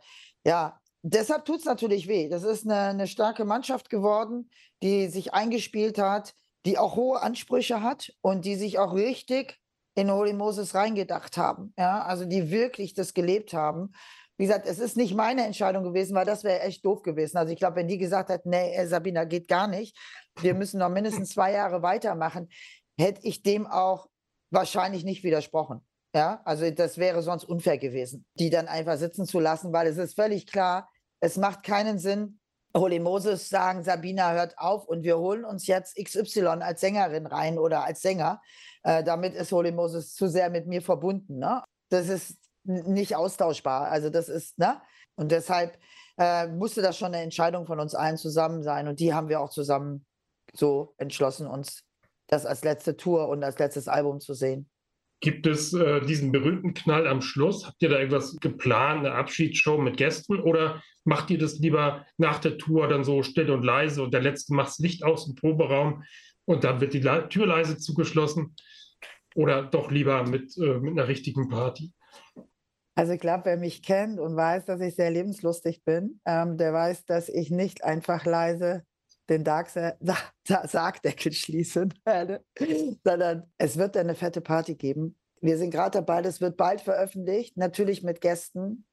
[0.47, 2.31] ja, deshalb tut es natürlich weh.
[2.31, 4.51] Das ist eine, eine, starke Mannschaft geworden,
[4.83, 6.35] die sich eingespielt hat,
[6.67, 9.59] die auch hohe Ansprüche hat und die sich auch richtig
[9.95, 11.73] in Holy Moses reingedacht haben.
[11.79, 13.93] Ja, also die wirklich das gelebt haben.
[14.37, 17.39] Wie gesagt, es ist nicht meine Entscheidung gewesen, weil das wäre echt doof gewesen.
[17.39, 19.97] Also ich glaube, wenn die gesagt hat, nee, Sabina, geht gar nicht,
[20.41, 22.49] wir müssen noch mindestens zwei Jahre weitermachen,
[22.99, 24.09] hätte ich dem auch
[24.51, 25.87] wahrscheinlich nicht widersprochen.
[26.15, 29.99] Ja, also das wäre sonst unfair gewesen, die dann einfach sitzen zu lassen, weil es
[29.99, 32.41] ist völlig klar, es macht keinen Sinn,
[32.75, 37.59] Holy Moses sagen, Sabina hört auf und wir holen uns jetzt XY als Sängerin rein
[37.59, 38.41] oder als Sänger.
[38.83, 41.39] Äh, damit ist Holy Moses zu sehr mit mir verbunden.
[41.39, 41.63] Ne?
[41.89, 43.89] Das ist nicht austauschbar.
[43.89, 44.81] Also das ist, ne?
[45.15, 45.79] Und deshalb
[46.19, 48.89] äh, musste das schon eine Entscheidung von uns allen zusammen sein.
[48.89, 50.05] Und die haben wir auch zusammen
[50.53, 51.83] so entschlossen, uns
[52.27, 54.69] das als letzte Tour und als letztes Album zu sehen.
[55.21, 57.67] Gibt es äh, diesen berühmten Knall am Schluss?
[57.67, 62.39] Habt ihr da irgendwas geplant, eine Abschiedsshow mit Gästen oder macht ihr das lieber nach
[62.39, 65.35] der Tour dann so still und leise und der Letzte macht das Licht aus dem
[65.35, 66.05] Proberaum
[66.45, 68.55] und dann wird die Le Tür leise zugeschlossen?
[69.35, 71.93] Oder doch lieber mit, äh, mit einer richtigen Party?
[72.95, 76.73] Also ich glaube, wer mich kennt und weiß, dass ich sehr lebenslustig bin, ähm, der
[76.73, 78.85] weiß, dass ich nicht einfach leise
[79.29, 79.71] den Dark
[80.45, 82.45] Sargdeckel schließen werde,
[83.05, 85.17] sondern es wird eine fette Party geben.
[85.41, 88.87] Wir sind gerade dabei, das wird bald veröffentlicht, natürlich mit Gästen.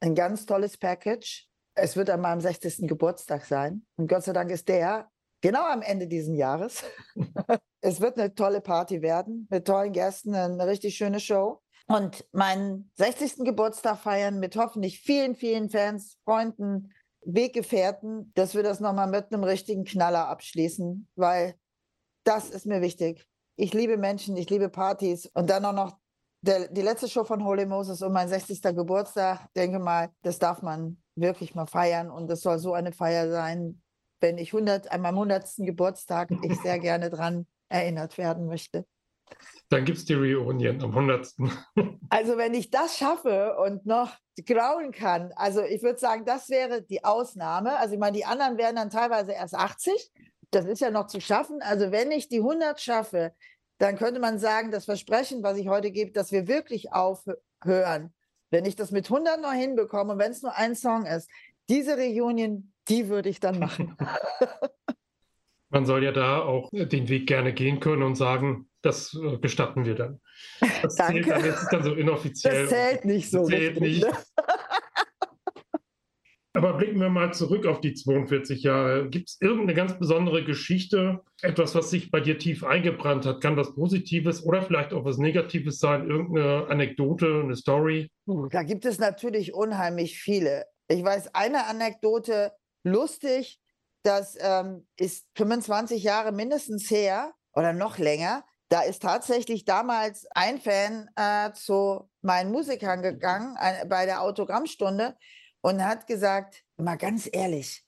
[0.00, 1.48] Ein ganz tolles Package.
[1.74, 2.86] Es wird an meinem 60.
[2.86, 3.86] Geburtstag sein.
[3.96, 6.84] Und Gott sei Dank ist der genau am Ende dieses Jahres.
[7.80, 11.60] es wird eine tolle Party werden mit tollen Gästen, eine richtig schöne Show.
[11.86, 13.44] Und meinen 60.
[13.44, 16.92] Geburtstag feiern mit hoffentlich vielen, vielen Fans, Freunden,
[17.26, 21.56] Weggefährten, dass wir das nochmal mit einem richtigen Knaller abschließen, weil
[22.24, 23.26] das ist mir wichtig.
[23.56, 25.98] Ich liebe Menschen, ich liebe Partys und dann auch noch
[26.40, 28.62] der, die letzte Show von Holy Moses und mein 60.
[28.62, 29.48] Geburtstag.
[29.54, 33.82] Denke mal, das darf man wirklich mal feiern und das soll so eine Feier sein,
[34.20, 35.56] wenn ich 100, an meinem 100.
[35.58, 38.86] Geburtstag ich sehr gerne dran erinnert werden möchte.
[39.68, 41.28] Dann gibt es die Reunion am 100.
[42.08, 44.12] Also wenn ich das schaffe und noch
[44.46, 47.76] grauen kann, also ich würde sagen, das wäre die Ausnahme.
[47.78, 50.12] Also ich meine, die anderen wären dann teilweise erst 80.
[50.52, 51.58] Das ist ja noch zu schaffen.
[51.62, 53.32] Also wenn ich die 100 schaffe,
[53.78, 58.14] dann könnte man sagen, das Versprechen, was ich heute gebe, dass wir wirklich aufhören.
[58.50, 61.28] Wenn ich das mit 100 noch hinbekomme und wenn es nur ein Song ist,
[61.68, 63.96] diese Reunion, die würde ich dann machen.
[65.70, 69.84] Man soll ja da auch den Weg gerne gehen können und sagen, das äh, gestatten
[69.84, 70.20] wir dann.
[70.82, 71.22] Das Danke.
[71.22, 72.62] Zählt dann, das ist dann so inoffiziell.
[72.62, 73.44] Das zählt nicht so.
[73.44, 74.02] Zählt richtig, nicht.
[74.02, 74.12] Ne?
[76.54, 79.10] Aber blicken wir mal zurück auf die 42 Jahre.
[79.10, 83.42] Gibt es irgendeine ganz besondere Geschichte, etwas, was sich bei dir tief eingebrannt hat?
[83.42, 86.08] Kann was Positives oder vielleicht auch was Negatives sein?
[86.08, 88.10] Irgendeine Anekdote, eine Story?
[88.50, 90.64] Da gibt es natürlich unheimlich viele.
[90.88, 92.52] Ich weiß eine Anekdote,
[92.84, 93.60] lustig,
[94.02, 98.44] das ähm, ist 25 Jahre mindestens her oder noch länger.
[98.68, 105.16] Da ist tatsächlich damals ein Fan äh, zu meinen Musikern gegangen äh, bei der Autogrammstunde
[105.60, 107.84] und hat gesagt, mal ganz ehrlich,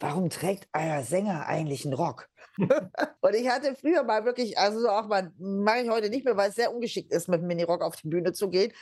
[0.00, 2.28] warum trägt euer Sänger eigentlich einen Rock?
[2.58, 6.36] und ich hatte früher mal wirklich, also so auch mal, mache ich heute nicht mehr,
[6.36, 8.72] weil es sehr ungeschickt ist, mit einem Minirock auf die Bühne zu gehen.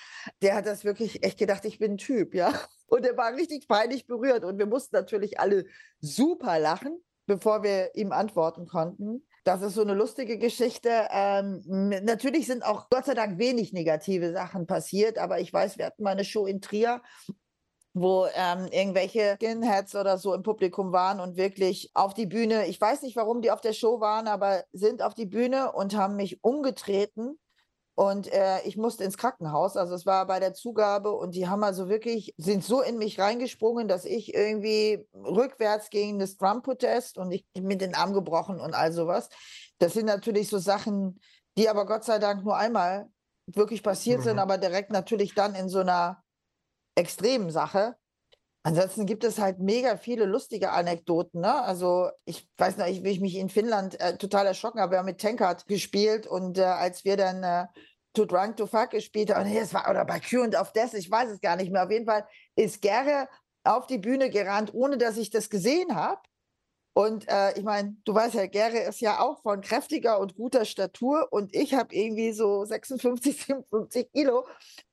[0.43, 2.53] Der hat das wirklich echt gedacht, ich bin ein Typ, ja.
[2.87, 5.65] Und er war richtig peinlich berührt und wir mussten natürlich alle
[5.99, 9.27] super lachen, bevor wir ihm antworten konnten.
[9.45, 11.07] Das ist so eine lustige Geschichte.
[11.11, 11.63] Ähm,
[12.03, 16.03] natürlich sind auch Gott sei Dank wenig negative Sachen passiert, aber ich weiß, wir hatten
[16.03, 17.03] mal eine Show in Trier
[17.95, 22.81] wo ähm, irgendwelche Skinheads oder so im Publikum waren und wirklich auf die Bühne, ich
[22.81, 26.17] weiß nicht, warum die auf der Show waren, aber sind auf die Bühne und haben
[26.17, 27.39] mich umgetreten
[27.97, 29.77] und äh, ich musste ins Krankenhaus.
[29.77, 33.21] Also es war bei der Zugabe und die haben also wirklich, sind so in mich
[33.21, 38.75] reingesprungen, dass ich irgendwie rückwärts gegen das Trump-Protest und ich mit den Arm gebrochen und
[38.75, 39.29] all sowas.
[39.79, 41.21] Das sind natürlich so Sachen,
[41.57, 43.09] die aber Gott sei Dank nur einmal
[43.47, 44.25] wirklich passiert mhm.
[44.25, 46.23] sind, aber direkt natürlich dann in so einer
[46.97, 47.97] extremen Sache.
[48.67, 51.43] Ansonsten gibt es halt mega viele lustige Anekdoten.
[51.43, 51.55] Ne?
[51.55, 54.93] Also ich weiß noch, wie ich mich in Finnland äh, total erschrocken habe.
[54.93, 57.67] Wir haben mit Tankard gespielt und äh, als wir dann äh,
[58.15, 60.95] Too Drunk to Fuck gespielt haben, nee, es war oder bei Q und auf Death,
[60.95, 61.85] ich weiß es gar nicht mehr.
[61.85, 63.29] Auf jeden Fall ist Gerre
[63.65, 66.23] auf die Bühne gerannt, ohne dass ich das gesehen habe.
[66.97, 70.65] Und äh, ich meine, du weißt ja, Gere ist ja auch von kräftiger und guter
[70.65, 74.47] Statur und ich habe irgendwie so 56, 57 Kilo.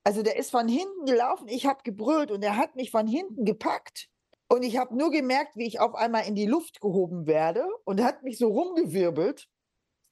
[0.04, 3.46] Also der ist von hinten gelaufen, ich habe gebrüllt und er hat mich von hinten
[3.46, 4.08] gepackt.
[4.50, 8.02] Und ich habe nur gemerkt, wie ich auf einmal in die Luft gehoben werde und
[8.02, 9.48] hat mich so rumgewirbelt,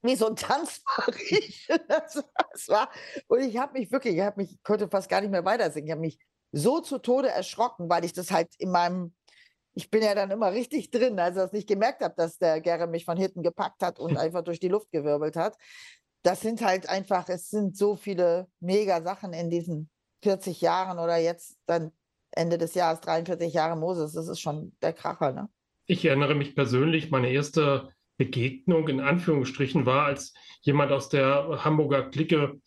[0.04, 0.36] wie so ein
[2.68, 2.90] war,
[3.28, 5.88] und ich habe mich wirklich, ich habe mich, konnte fast gar nicht mehr weiter singen.
[5.88, 6.20] Ich habe mich
[6.52, 9.14] so zu Tode erschrocken, weil ich das halt in meinem
[9.80, 12.86] ich bin ja dann immer richtig drin, als ich nicht gemerkt habe, dass der Gerre
[12.86, 15.58] mich von hinten gepackt hat und einfach durch die Luft gewirbelt hat.
[16.22, 19.90] Das sind halt einfach, es sind so viele mega Sachen in diesen
[20.22, 21.94] 40 Jahren oder jetzt dann
[22.32, 24.12] Ende des Jahres 43 Jahre Moses.
[24.12, 25.50] Das ist schon der Kracher, ne?
[25.86, 32.10] Ich erinnere mich persönlich, meine erste Begegnung in Anführungsstrichen war, als jemand aus der Hamburger
[32.10, 32.60] Clique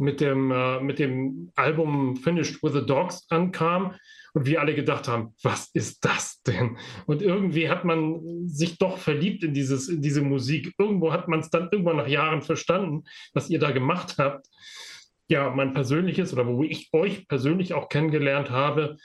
[0.00, 3.94] mit dem, äh, mit dem Album Finished with the Dogs ankam
[4.32, 6.78] und wir alle gedacht haben, was ist das denn?
[7.06, 10.72] Und irgendwie hat man sich doch verliebt in, dieses, in diese Musik.
[10.78, 14.46] Irgendwo hat man es dann irgendwann nach Jahren verstanden, was ihr da gemacht habt.
[15.28, 18.96] Ja, mein persönliches oder wo ich euch persönlich auch kennengelernt habe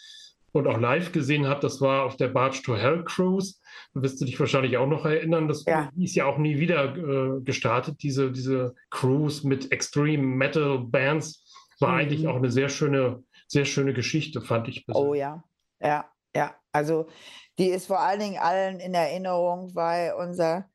[0.55, 3.55] und auch live gesehen habe, das war auf der Barge to Hell Cruise.
[3.93, 5.47] Da wirst du dich wahrscheinlich auch noch erinnern.
[5.47, 5.89] Das ja.
[5.97, 11.43] ist ja auch nie wieder äh, gestartet, diese, diese Cruise mit Extreme Metal Bands.
[11.79, 11.99] War mhm.
[11.99, 14.85] eigentlich auch eine sehr schöne sehr schöne Geschichte, fand ich.
[14.85, 15.09] Persönlich.
[15.09, 15.43] Oh ja,
[15.81, 16.55] ja, ja.
[16.71, 17.07] Also
[17.57, 20.69] die ist vor allen Dingen allen in Erinnerung, weil unser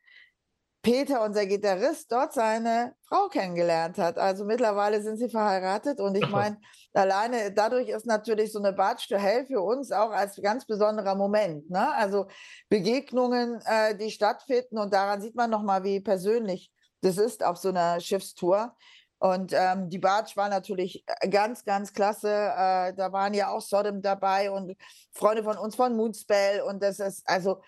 [0.82, 4.18] Peter, unser Gitarrist, dort seine Frau kennengelernt hat.
[4.18, 6.58] Also mittlerweile sind sie verheiratet und ich meine,
[6.94, 11.14] alleine dadurch ist natürlich so eine Batsch to Hell für uns auch als ganz besonderer
[11.14, 11.68] Moment.
[11.68, 11.94] Ne?
[11.94, 12.28] Also
[12.70, 17.68] Begegnungen, äh, die stattfinden und daran sieht man nochmal, wie persönlich das ist auf so
[17.68, 18.74] einer Schiffstour.
[19.18, 22.30] Und ähm, die Bartsch war natürlich äh, ganz, ganz klasse.
[22.30, 24.74] Äh, da waren ja auch Sodom dabei und
[25.12, 26.62] Freunde von uns von Moonspell.
[26.62, 27.60] Und das ist, also,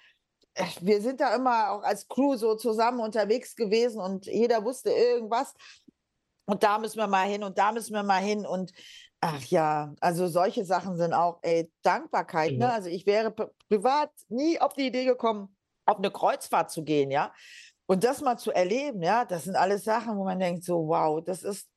[0.81, 5.55] wir sind da immer auch als Crew so zusammen unterwegs gewesen und jeder wusste irgendwas.
[6.45, 8.45] Und da müssen wir mal hin und da müssen wir mal hin.
[8.45, 8.73] Und
[9.21, 12.53] ach ja, also solche Sachen sind auch ey, Dankbarkeit.
[12.53, 12.71] Ne?
[12.71, 13.31] Also ich wäre
[13.69, 17.33] privat nie auf die Idee gekommen, auf eine Kreuzfahrt zu gehen, ja.
[17.87, 21.23] Und das mal zu erleben, ja, das sind alles Sachen, wo man denkt, so, wow,
[21.23, 21.69] das ist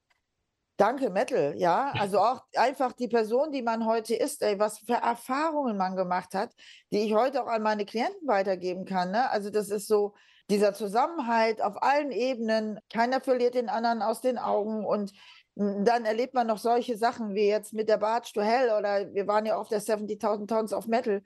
[0.78, 1.94] Danke, Metal, ja.
[1.98, 6.34] Also auch einfach die Person, die man heute ist, ey, was für Erfahrungen man gemacht
[6.34, 6.54] hat,
[6.92, 9.12] die ich heute auch an meine Klienten weitergeben kann.
[9.12, 9.30] Ne?
[9.30, 10.16] Also das ist so
[10.50, 12.80] dieser Zusammenhalt auf allen Ebenen.
[12.92, 15.14] Keiner verliert den anderen aus den Augen und
[15.56, 19.26] dann erlebt man noch solche Sachen wie jetzt mit der Barge to Hell oder wir
[19.28, 21.24] waren ja auf der 70.000 Tons of Metal.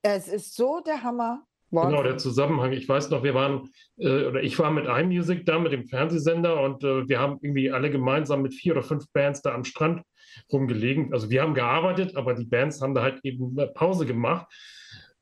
[0.00, 1.44] Es ist so der Hammer.
[1.70, 1.90] Wahnsinn.
[1.90, 2.72] Genau, der Zusammenhang.
[2.72, 6.60] Ich weiß noch, wir waren, äh, oder ich war mit iMusic da, mit dem Fernsehsender
[6.62, 10.02] und äh, wir haben irgendwie alle gemeinsam mit vier oder fünf Bands da am Strand
[10.52, 11.12] rumgelegen.
[11.12, 14.46] Also wir haben gearbeitet, aber die Bands haben da halt eben Pause gemacht.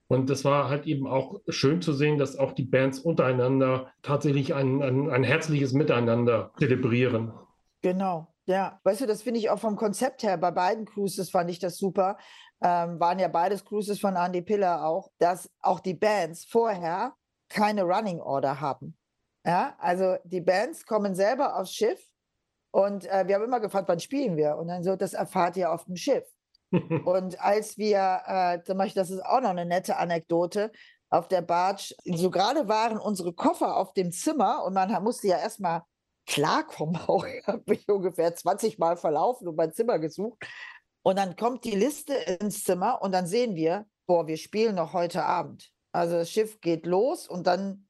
[0.06, 4.54] Und das war halt eben auch schön zu sehen, dass auch die Bands untereinander tatsächlich
[4.54, 7.32] ein, ein, ein herzliches Miteinander zelebrieren.
[7.80, 8.80] Genau, ja.
[8.84, 11.78] Weißt du, das finde ich auch vom Konzept her bei beiden Cruises fand ich das
[11.78, 12.18] super
[12.62, 17.14] ähm, waren ja beides Cruises von Andy Piller auch, dass auch die Bands vorher
[17.48, 18.96] keine Running Order haben.
[19.46, 22.00] Ja, also die Bands kommen selber aufs Schiff
[22.70, 24.56] und äh, wir haben immer gefragt, wann spielen wir?
[24.56, 26.24] Und dann so, das erfahrt ihr auf dem Schiff.
[27.04, 28.58] und als wir, äh,
[28.94, 30.72] das ist auch noch eine nette Anekdote,
[31.10, 35.38] auf der Barge, so gerade waren unsere Koffer auf dem Zimmer und man musste ja
[35.38, 35.82] erstmal
[36.26, 36.96] klarkommen.
[37.06, 40.44] Auch ich habe mich ungefähr 20 Mal verlaufen und mein Zimmer gesucht.
[41.04, 44.94] Und dann kommt die Liste ins Zimmer und dann sehen wir, boah, wir spielen noch
[44.94, 45.70] heute Abend.
[45.92, 47.86] Also das Schiff geht los und dann,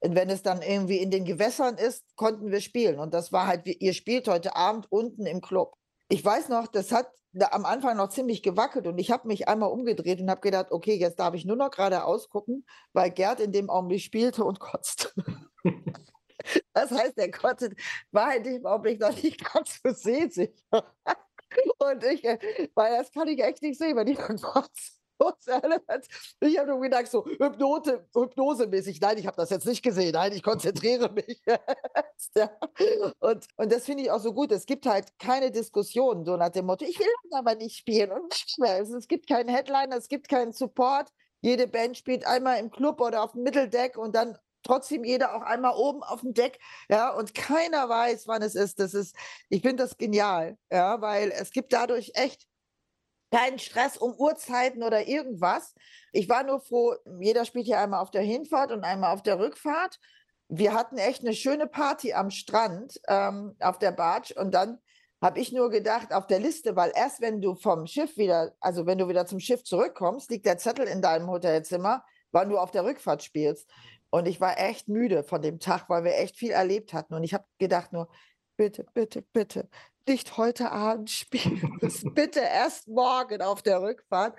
[0.00, 2.98] wenn es dann irgendwie in den Gewässern ist, konnten wir spielen.
[2.98, 5.76] Und das war halt, ihr spielt heute Abend unten im Club.
[6.10, 7.08] Ich weiß noch, das hat
[7.50, 10.94] am Anfang noch ziemlich gewackelt und ich habe mich einmal umgedreht und habe gedacht, okay,
[10.94, 15.10] jetzt darf ich nur noch geradeaus gucken, weil Gerd in dem Augenblick spielte und kotzte.
[16.72, 17.74] Das heißt, er konnte,
[18.12, 20.84] war in dem Augenblick noch nicht ganz so sehsicher.
[21.78, 22.38] Und ich, äh,
[22.74, 24.70] weil das kann ich echt nicht sehen, wenn ich Gott
[26.40, 30.32] ich habe nur gedacht, so Hypnose, hypnosemäßig, nein, ich habe das jetzt nicht gesehen, nein,
[30.32, 32.36] ich konzentriere mich jetzt.
[32.36, 32.50] Ja.
[33.18, 34.52] Und, und das finde ich auch so gut.
[34.52, 38.12] Es gibt halt keine Diskussion, so nach dem Motto, ich will aber nicht spielen.
[38.12, 38.32] Und
[38.96, 41.08] es gibt keinen Headliner, es gibt keinen Support.
[41.40, 45.42] Jede Band spielt einmal im Club oder auf dem Mitteldeck und dann trotzdem jeder auch
[45.42, 48.80] einmal oben auf dem Deck, ja, und keiner weiß, wann es ist.
[48.80, 49.14] Das ist,
[49.48, 52.46] ich finde das genial, ja, weil es gibt dadurch echt
[53.30, 55.74] keinen Stress um Uhrzeiten oder irgendwas.
[56.12, 59.38] Ich war nur froh, jeder spielt hier einmal auf der Hinfahrt und einmal auf der
[59.38, 59.98] Rückfahrt.
[60.48, 64.78] Wir hatten echt eine schöne Party am Strand ähm, auf der Barge und dann
[65.20, 68.86] habe ich nur gedacht, auf der Liste, weil erst wenn du vom Schiff wieder, also
[68.86, 72.70] wenn du wieder zum Schiff zurückkommst, liegt der Zettel in deinem Hotelzimmer, wann du auf
[72.70, 73.68] der Rückfahrt spielst.
[74.10, 77.14] Und ich war echt müde von dem Tag, weil wir echt viel erlebt hatten.
[77.14, 78.08] Und ich habe gedacht nur,
[78.56, 79.68] bitte, bitte, bitte,
[80.08, 81.78] nicht heute Abend spielen.
[82.14, 84.36] bitte erst morgen auf der Rückfahrt.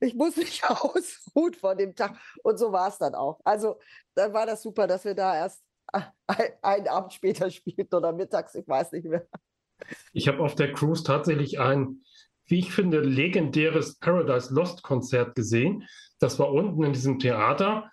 [0.00, 2.16] Ich muss mich ausruhen von dem Tag.
[2.42, 3.40] Und so war es dann auch.
[3.44, 3.78] Also
[4.14, 5.62] dann war das super, dass wir da erst
[6.62, 9.26] einen Abend später spielten oder mittags, ich weiß nicht mehr.
[10.12, 12.02] Ich habe auf der Cruise tatsächlich ein,
[12.46, 15.86] wie ich finde, legendäres Paradise Lost Konzert gesehen.
[16.18, 17.90] Das war unten in diesem Theater.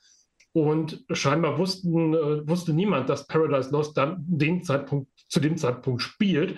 [0.53, 6.01] Und scheinbar wussten, äh, wusste niemand, dass Paradise Lost dann den Zeitpunkt, zu dem Zeitpunkt
[6.01, 6.57] spielt.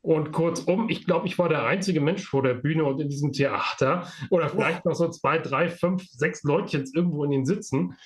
[0.00, 3.32] Und kurzum, ich glaube, ich war der einzige Mensch vor der Bühne und in diesem
[3.32, 4.06] Theater.
[4.30, 7.96] Oder vielleicht noch so zwei, drei, fünf, sechs Leutchens irgendwo in den Sitzen.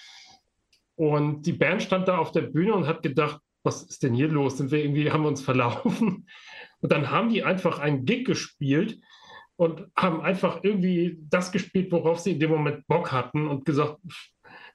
[0.97, 4.29] Und die Band stand da auf der Bühne und hat gedacht, was ist denn hier
[4.29, 4.57] los?
[4.57, 6.27] Sind wir irgendwie, haben wir uns verlaufen?
[6.81, 8.99] Und dann haben die einfach einen Gig gespielt
[9.57, 13.99] und haben einfach irgendwie das gespielt, worauf sie in dem Moment Bock hatten und gesagt,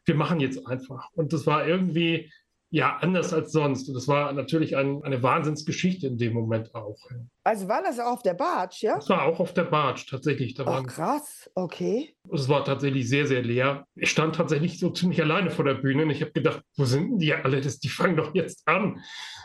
[0.05, 1.09] wir machen jetzt einfach.
[1.13, 2.31] Und das war irgendwie
[2.69, 3.87] ja anders als sonst.
[3.87, 6.97] Und das war natürlich ein, eine Wahnsinnsgeschichte in dem Moment auch.
[7.43, 8.95] Also war das auch auf der Barge, ja?
[8.95, 10.55] Das war auch auf der Barge, tatsächlich.
[10.55, 12.15] Da Ach, krass, okay.
[12.31, 13.87] Es war tatsächlich sehr, sehr leer.
[13.95, 17.11] Ich stand tatsächlich so ziemlich alleine vor der Bühne und ich habe gedacht, wo sind
[17.11, 17.61] denn die alle?
[17.61, 19.01] Das, die fangen doch jetzt an.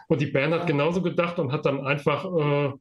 [0.09, 2.73] Und die Band hat genauso gedacht und hat dann einfach äh,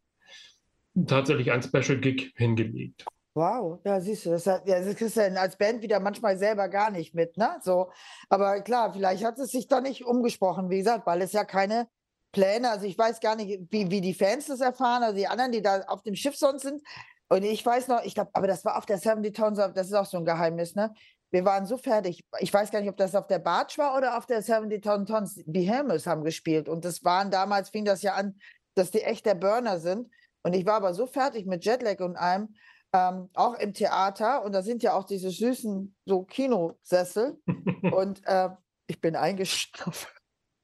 [1.06, 3.06] tatsächlich ein Special Gig hingelegt.
[3.40, 6.68] Wow, ja, siehst du, das, hat, ja, das kriegst du als Band wieder manchmal selber
[6.68, 7.58] gar nicht mit, ne?
[7.62, 7.90] So,
[8.28, 11.88] aber klar, vielleicht hat es sich da nicht umgesprochen, wie gesagt, weil es ja keine
[12.34, 15.54] Pläne, also ich weiß gar nicht, wie, wie die Fans das erfahren, also die anderen,
[15.54, 16.82] die da auf dem Schiff sonst sind.
[17.30, 19.94] Und ich weiß noch, ich glaube, aber das war auf der 70 Tons, das ist
[19.94, 20.94] auch so ein Geheimnis, ne?
[21.32, 22.26] Wir waren so fertig.
[22.40, 25.42] Ich weiß gar nicht, ob das auf der Barge war oder auf der 70 Tons.
[25.48, 26.68] Helmers haben gespielt.
[26.68, 28.38] Und das waren damals, fing das ja an,
[28.74, 30.10] dass die echt der Burner sind.
[30.44, 32.56] Und ich war aber so fertig mit Jetlag und allem
[32.94, 34.44] ähm, auch im Theater.
[34.44, 37.40] Und da sind ja auch diese süßen so Kinosessel.
[37.92, 38.50] und äh,
[38.88, 40.08] ich bin eingeschlafen.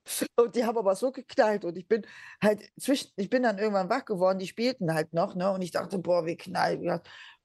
[0.36, 2.06] Und die haben aber so geknallt und ich bin
[2.40, 5.52] halt zwischen, ich bin dann irgendwann wach geworden, die spielten halt noch, ne?
[5.52, 6.80] Und ich dachte, boah, wie knallt.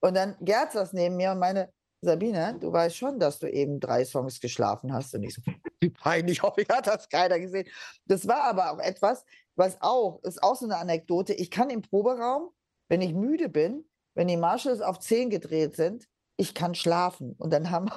[0.01, 3.79] Und dann Gerz das neben mir und meine, Sabine, du weißt schon, dass du eben
[3.79, 5.15] drei Songs geschlafen hast.
[5.15, 5.43] Und ich so,
[5.81, 7.69] wie peinlich, hoffe ich hat das keiner gesehen.
[8.07, 11.35] Das war aber auch etwas, was auch, ist auch so eine Anekdote.
[11.35, 12.51] Ich kann im Proberaum,
[12.89, 17.35] wenn ich müde bin, wenn die Marshalls auf 10 gedreht sind, ich kann schlafen.
[17.39, 17.91] Und dann haben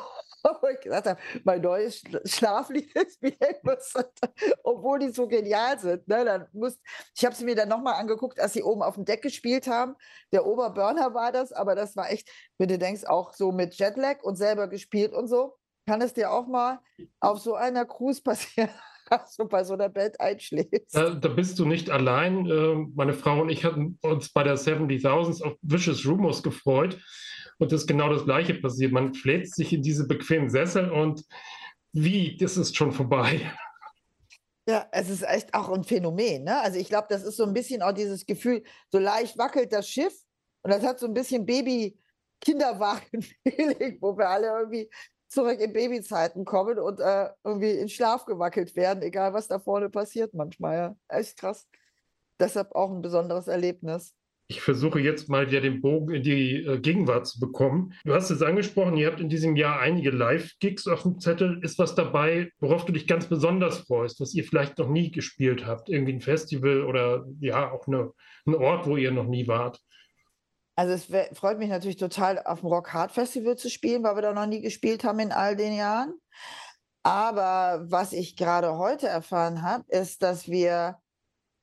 [0.73, 3.19] ich gesagt habe, mein neues Schlaflied ist
[4.63, 6.07] obwohl die so genial sind.
[6.07, 6.25] Ne?
[6.25, 6.77] Dann muss,
[7.15, 9.95] ich habe sie mir dann nochmal angeguckt, als sie oben auf dem Deck gespielt haben.
[10.31, 14.21] Der Oberburner war das, aber das war echt, wenn du denkst, auch so mit Jetlag
[14.23, 15.57] und selber gespielt und so.
[15.87, 16.79] Kann es dir auch mal
[17.19, 18.69] auf so einer Cruise passieren?
[19.29, 20.95] so bei so einer Band einschläfst.
[20.95, 22.45] Da, da, bist du nicht allein.
[22.45, 26.99] Äh, meine Frau und ich hatten uns bei der 70.000 auf Vicious Rumors gefreut.
[27.59, 28.91] Und das ist genau das Gleiche passiert.
[28.91, 31.23] Man fläzt sich in diese bequemen Sessel und
[31.93, 33.51] wie, das ist schon vorbei.
[34.67, 36.45] Ja, es ist echt auch ein Phänomen.
[36.45, 36.59] Ne?
[36.59, 39.89] Also ich glaube, das ist so ein bisschen auch dieses Gefühl, so leicht wackelt das
[39.89, 40.13] Schiff
[40.63, 44.89] und das hat so ein bisschen Baby-Kinderwagen-Feeling, wo wir alle irgendwie
[45.33, 49.89] zurück in Babyzeiten kommen und äh, irgendwie in Schlaf gewackelt werden, egal was da vorne
[49.89, 50.77] passiert manchmal.
[50.77, 50.95] Ja.
[51.07, 51.67] Echt krass.
[52.39, 54.15] Deshalb auch ein besonderes Erlebnis.
[54.47, 57.93] Ich versuche jetzt mal wieder den Bogen in die äh, Gegenwart zu bekommen.
[58.03, 61.59] Du hast es angesprochen, ihr habt in diesem Jahr einige Live-Gigs auf dem Zettel.
[61.63, 65.65] Ist was dabei, worauf du dich ganz besonders freust, was ihr vielleicht noch nie gespielt
[65.65, 65.89] habt?
[65.89, 68.11] Irgendwie ein Festival oder ja, auch eine,
[68.45, 69.79] ein Ort, wo ihr noch nie wart?
[70.75, 74.23] Also es freut mich natürlich total, auf dem Rock Hard Festival zu spielen, weil wir
[74.23, 76.15] da noch nie gespielt haben in all den Jahren.
[77.03, 80.99] Aber was ich gerade heute erfahren habe, ist, dass wir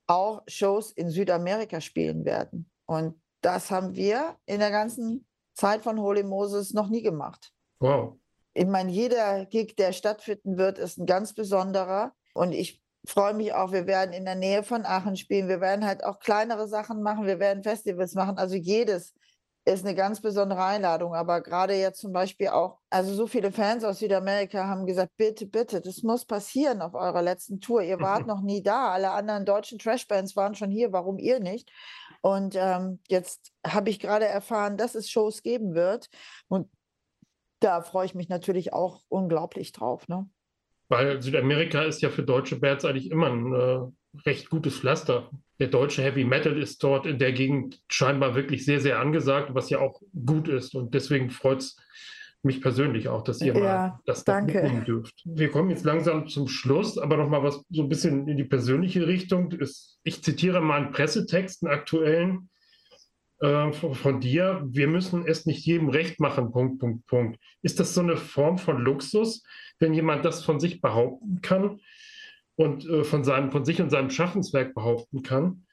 [0.06, 2.70] auch Shows in Südamerika spielen werden.
[2.86, 7.52] Und das haben wir in der ganzen Zeit von Holy Moses noch nie gemacht.
[7.78, 8.16] Wow.
[8.52, 12.12] Ich meine, jeder Gig, der stattfinden wird, ist ein ganz besonderer.
[12.34, 15.48] Und ich freue mich auch, wir werden in der Nähe von Aachen spielen.
[15.48, 17.26] Wir werden halt auch kleinere Sachen machen.
[17.26, 18.38] Wir werden Festivals machen.
[18.38, 19.14] Also jedes
[19.64, 21.14] ist eine ganz besondere Einladung.
[21.14, 25.46] Aber gerade jetzt zum Beispiel auch, also so viele Fans aus Südamerika haben gesagt, bitte,
[25.46, 27.82] bitte, das muss passieren auf eurer letzten Tour.
[27.82, 28.90] Ihr wart noch nie da.
[28.90, 30.92] Alle anderen deutschen Trashbands waren schon hier.
[30.92, 31.70] Warum ihr nicht?
[32.22, 36.08] Und ähm, jetzt habe ich gerade erfahren, dass es Shows geben wird.
[36.48, 36.70] Und
[37.60, 40.08] da freue ich mich natürlich auch unglaublich drauf.
[40.08, 40.28] Ne?
[40.90, 45.30] Weil Südamerika ist ja für deutsche Bands eigentlich immer ein äh, recht gutes Pflaster.
[45.60, 49.70] Der deutsche Heavy Metal ist dort in der Gegend scheinbar wirklich sehr, sehr angesagt, was
[49.70, 50.74] ja auch gut ist.
[50.74, 51.76] Und deswegen freut es
[52.42, 55.22] mich persönlich auch, dass ihr ja, mal das mitnehmen dürft.
[55.24, 58.44] Wir kommen jetzt langsam zum Schluss, aber noch mal was so ein bisschen in die
[58.44, 59.54] persönliche Richtung.
[60.02, 62.48] Ich zitiere mal einen Pressetext, einen aktuellen
[63.40, 64.62] äh, von dir.
[64.66, 67.40] Wir müssen es nicht jedem recht machen, Punkt, Punkt, Punkt.
[67.62, 69.42] Ist das so eine Form von Luxus,
[69.78, 71.80] wenn jemand das von sich behaupten kann
[72.56, 75.66] und äh, von, seinem, von sich und seinem Schaffenswerk behaupten kann.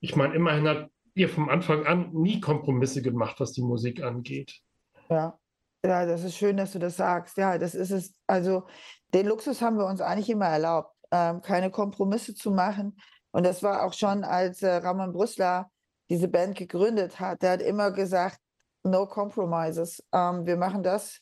[0.00, 4.60] Ich meine, immerhin hat ihr vom Anfang an nie Kompromisse gemacht, was die Musik angeht.
[5.08, 5.38] Ja.
[5.84, 7.36] Ja, das ist schön, dass du das sagst.
[7.36, 8.14] Ja, das ist es.
[8.26, 8.64] Also
[9.12, 12.96] den Luxus haben wir uns eigentlich immer erlaubt, ähm, keine Kompromisse zu machen.
[13.32, 15.70] Und das war auch schon, als äh, Ramon Brüssler
[16.10, 17.42] diese Band gegründet hat.
[17.42, 18.38] Der hat immer gesagt,
[18.82, 20.02] no compromises.
[20.12, 21.20] Ähm, wir machen das,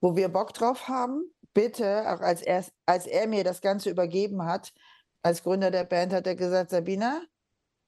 [0.00, 4.44] wo wir Bock drauf haben bitte, auch als er, als er mir das Ganze übergeben
[4.44, 4.72] hat,
[5.22, 7.22] als Gründer der Band, hat er gesagt, Sabina,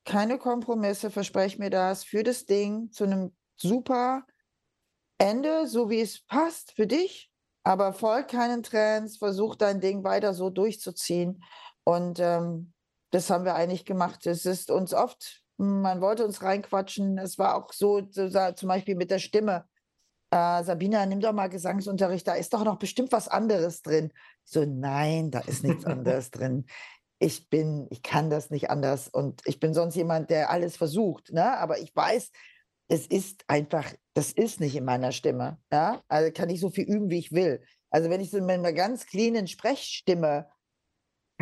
[0.04, 4.24] keine Kompromisse, versprech mir das für das Ding zu einem super
[5.18, 7.30] Ende, so wie es passt für dich,
[7.62, 11.44] aber folg keinen Trends, versuch dein Ding weiter so durchzuziehen.
[11.84, 12.72] Und ähm,
[13.10, 14.26] das haben wir eigentlich gemacht.
[14.26, 17.18] Es ist uns oft, man wollte uns reinquatschen.
[17.18, 19.64] Es war auch so, zum Beispiel mit der Stimme
[20.32, 24.12] äh, Sabina, nimm doch mal Gesangsunterricht, da ist doch noch bestimmt was anderes drin.
[24.44, 26.64] so, nein, da ist nichts anderes drin.
[27.18, 31.32] Ich bin, ich kann das nicht anders und ich bin sonst jemand, der alles versucht,
[31.32, 31.56] ne?
[31.58, 32.30] aber ich weiß,
[32.88, 35.58] es ist einfach, das ist nicht in meiner Stimme.
[35.70, 36.02] Ja?
[36.08, 37.62] Also kann ich so viel üben, wie ich will.
[37.90, 40.48] Also wenn ich so mit einer ganz cleanen Sprechstimme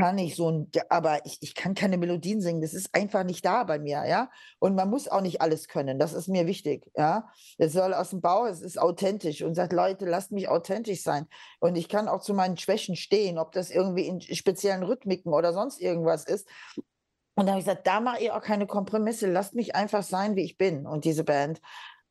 [0.00, 2.60] kann ich so ein, aber ich, ich kann keine Melodien singen.
[2.60, 4.30] Das ist einfach nicht da bei mir, ja.
[4.58, 5.98] Und man muss auch nicht alles können.
[5.98, 7.28] Das ist mir wichtig, ja.
[7.58, 11.26] Es soll aus dem Bau, es ist authentisch und sagt, Leute, lasst mich authentisch sein.
[11.60, 15.52] Und ich kann auch zu meinen Schwächen stehen, ob das irgendwie in speziellen Rhythmiken oder
[15.52, 16.48] sonst irgendwas ist.
[17.36, 19.30] Und da habe ich gesagt, da mache ich auch keine Kompromisse.
[19.30, 20.86] Lasst mich einfach sein, wie ich bin.
[20.86, 21.60] Und diese Band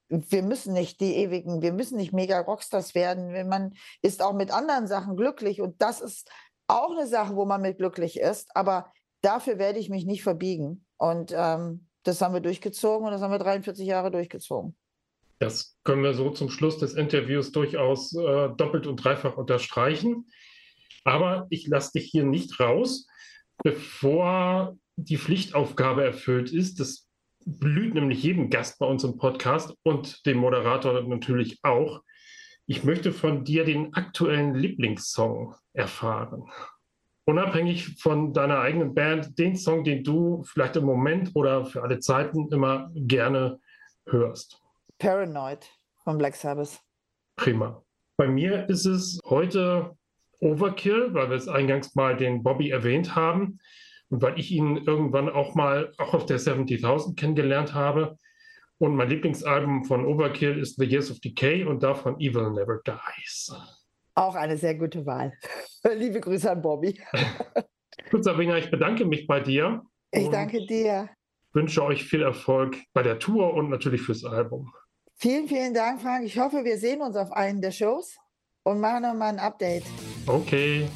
[0.10, 3.48] wir müssen nicht die ewigen, wir müssen nicht mega Rockstars werden.
[3.48, 6.30] Man ist auch mit anderen Sachen glücklich und das ist
[6.70, 8.92] auch eine Sache, wo man mit glücklich ist, aber
[9.22, 10.86] dafür werde ich mich nicht verbiegen.
[10.98, 14.76] Und ähm, das haben wir durchgezogen und das haben wir 43 Jahre durchgezogen.
[15.40, 20.30] Das können wir so zum Schluss des Interviews durchaus äh, doppelt und dreifach unterstreichen.
[21.06, 23.08] Aber ich lasse dich hier nicht raus,
[23.64, 26.80] bevor die Pflichtaufgabe erfüllt ist.
[26.80, 27.08] Das
[27.46, 32.02] blüht nämlich jedem Gast bei uns im Podcast und dem Moderator natürlich auch.
[32.72, 36.52] Ich möchte von dir den aktuellen Lieblingssong erfahren.
[37.26, 41.98] Unabhängig von deiner eigenen Band, den Song, den du vielleicht im Moment oder für alle
[41.98, 43.60] Zeiten immer gerne
[44.06, 44.62] hörst.
[45.00, 45.68] Paranoid
[46.04, 46.80] von Black Sabbath.
[47.38, 47.84] Prima.
[48.18, 49.98] Bei mir ist es heute
[50.40, 53.58] Overkill, weil wir es eingangs mal den Bobby erwähnt haben
[54.10, 58.20] und weil ich ihn irgendwann auch mal auch auf der 70.000 kennengelernt habe.
[58.80, 63.54] Und mein Lieblingsalbum von Overkill ist The Years of Decay und davon Evil Never Dies.
[64.16, 65.34] Auch eine sehr gute Wahl.
[65.96, 67.00] Liebe Grüße an Bobby.
[68.12, 69.82] Gut, Sabina, ich bedanke mich bei dir.
[70.12, 71.10] Ich danke dir.
[71.54, 74.72] Wünsche euch viel Erfolg bei der Tour und natürlich fürs Album.
[75.16, 76.26] Vielen, vielen Dank, Frank.
[76.26, 78.18] Ich hoffe, wir sehen uns auf einen der Shows
[78.64, 79.84] und machen nochmal ein Update.
[80.26, 80.88] Okay.